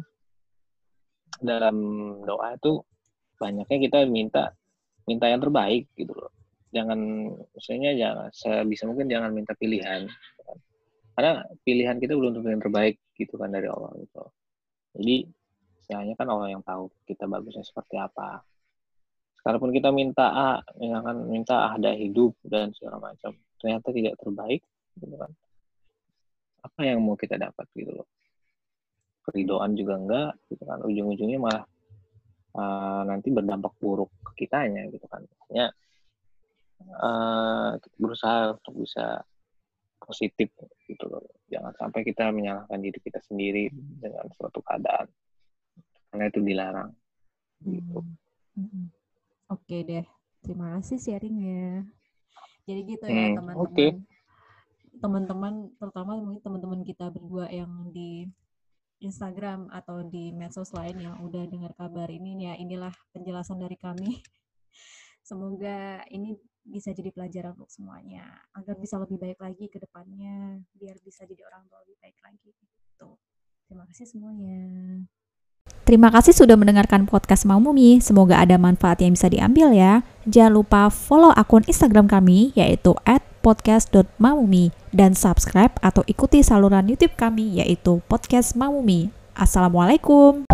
[1.39, 1.77] dalam
[2.27, 2.83] doa itu
[3.39, 4.51] banyaknya kita minta
[5.07, 6.31] minta yang terbaik gitu loh.
[6.69, 6.99] Jangan
[7.55, 10.05] maksudnya jangan sebisa mungkin jangan minta pilihan.
[11.17, 14.23] Karena pilihan kita belum tentu yang terbaik gitu kan dari Allah gitu
[14.95, 15.25] jadi
[15.81, 18.41] istilahnya kan Allah yang tahu kita bagusnya seperti apa.
[19.39, 24.61] Sekalipun kita minta A misalkan minta ada hidup dan segala macam ternyata tidak terbaik
[24.97, 25.31] gitu kan
[26.59, 28.07] apa yang mau kita dapat gitu loh
[29.27, 31.63] keridoan juga enggak gitu kan ujung-ujungnya malah
[32.57, 35.71] uh, nanti berdampak buruk ke kitanya gitu kan maksudnya
[36.87, 39.23] uh, berusaha untuk bisa
[40.09, 40.49] positif
[40.87, 41.21] gitu loh.
[41.51, 45.05] Jangan sampai kita menyalahkan diri kita sendiri dengan suatu keadaan.
[46.09, 46.89] Karena itu dilarang.
[47.61, 47.99] Gitu.
[48.57, 48.65] Hmm.
[48.65, 48.87] Hmm.
[49.53, 50.07] Oke deh.
[50.41, 51.85] Terima kasih sharingnya.
[52.69, 53.73] Jadi gitu ya hmm, teman-teman.
[53.73, 53.91] Okay.
[55.01, 58.29] Teman-teman, terutama mungkin teman-teman kita berdua yang di
[59.01, 64.21] Instagram atau di medsos lain yang udah dengar kabar ini ya inilah penjelasan dari kami.
[65.29, 71.01] Semoga ini bisa jadi pelajaran untuk semuanya agar bisa lebih baik lagi ke depannya biar
[71.01, 73.17] bisa jadi orang tua lebih baik lagi gitu.
[73.65, 74.61] Terima kasih semuanya.
[75.89, 77.97] Terima kasih sudah mendengarkan podcast Mamumi.
[77.97, 80.05] Semoga ada manfaat yang bisa diambil ya.
[80.29, 82.93] Jangan lupa follow akun Instagram kami yaitu
[83.41, 89.09] @podcast.mamumi dan subscribe atau ikuti saluran YouTube kami yaitu Podcast Mamumi.
[89.33, 90.45] Assalamualaikum.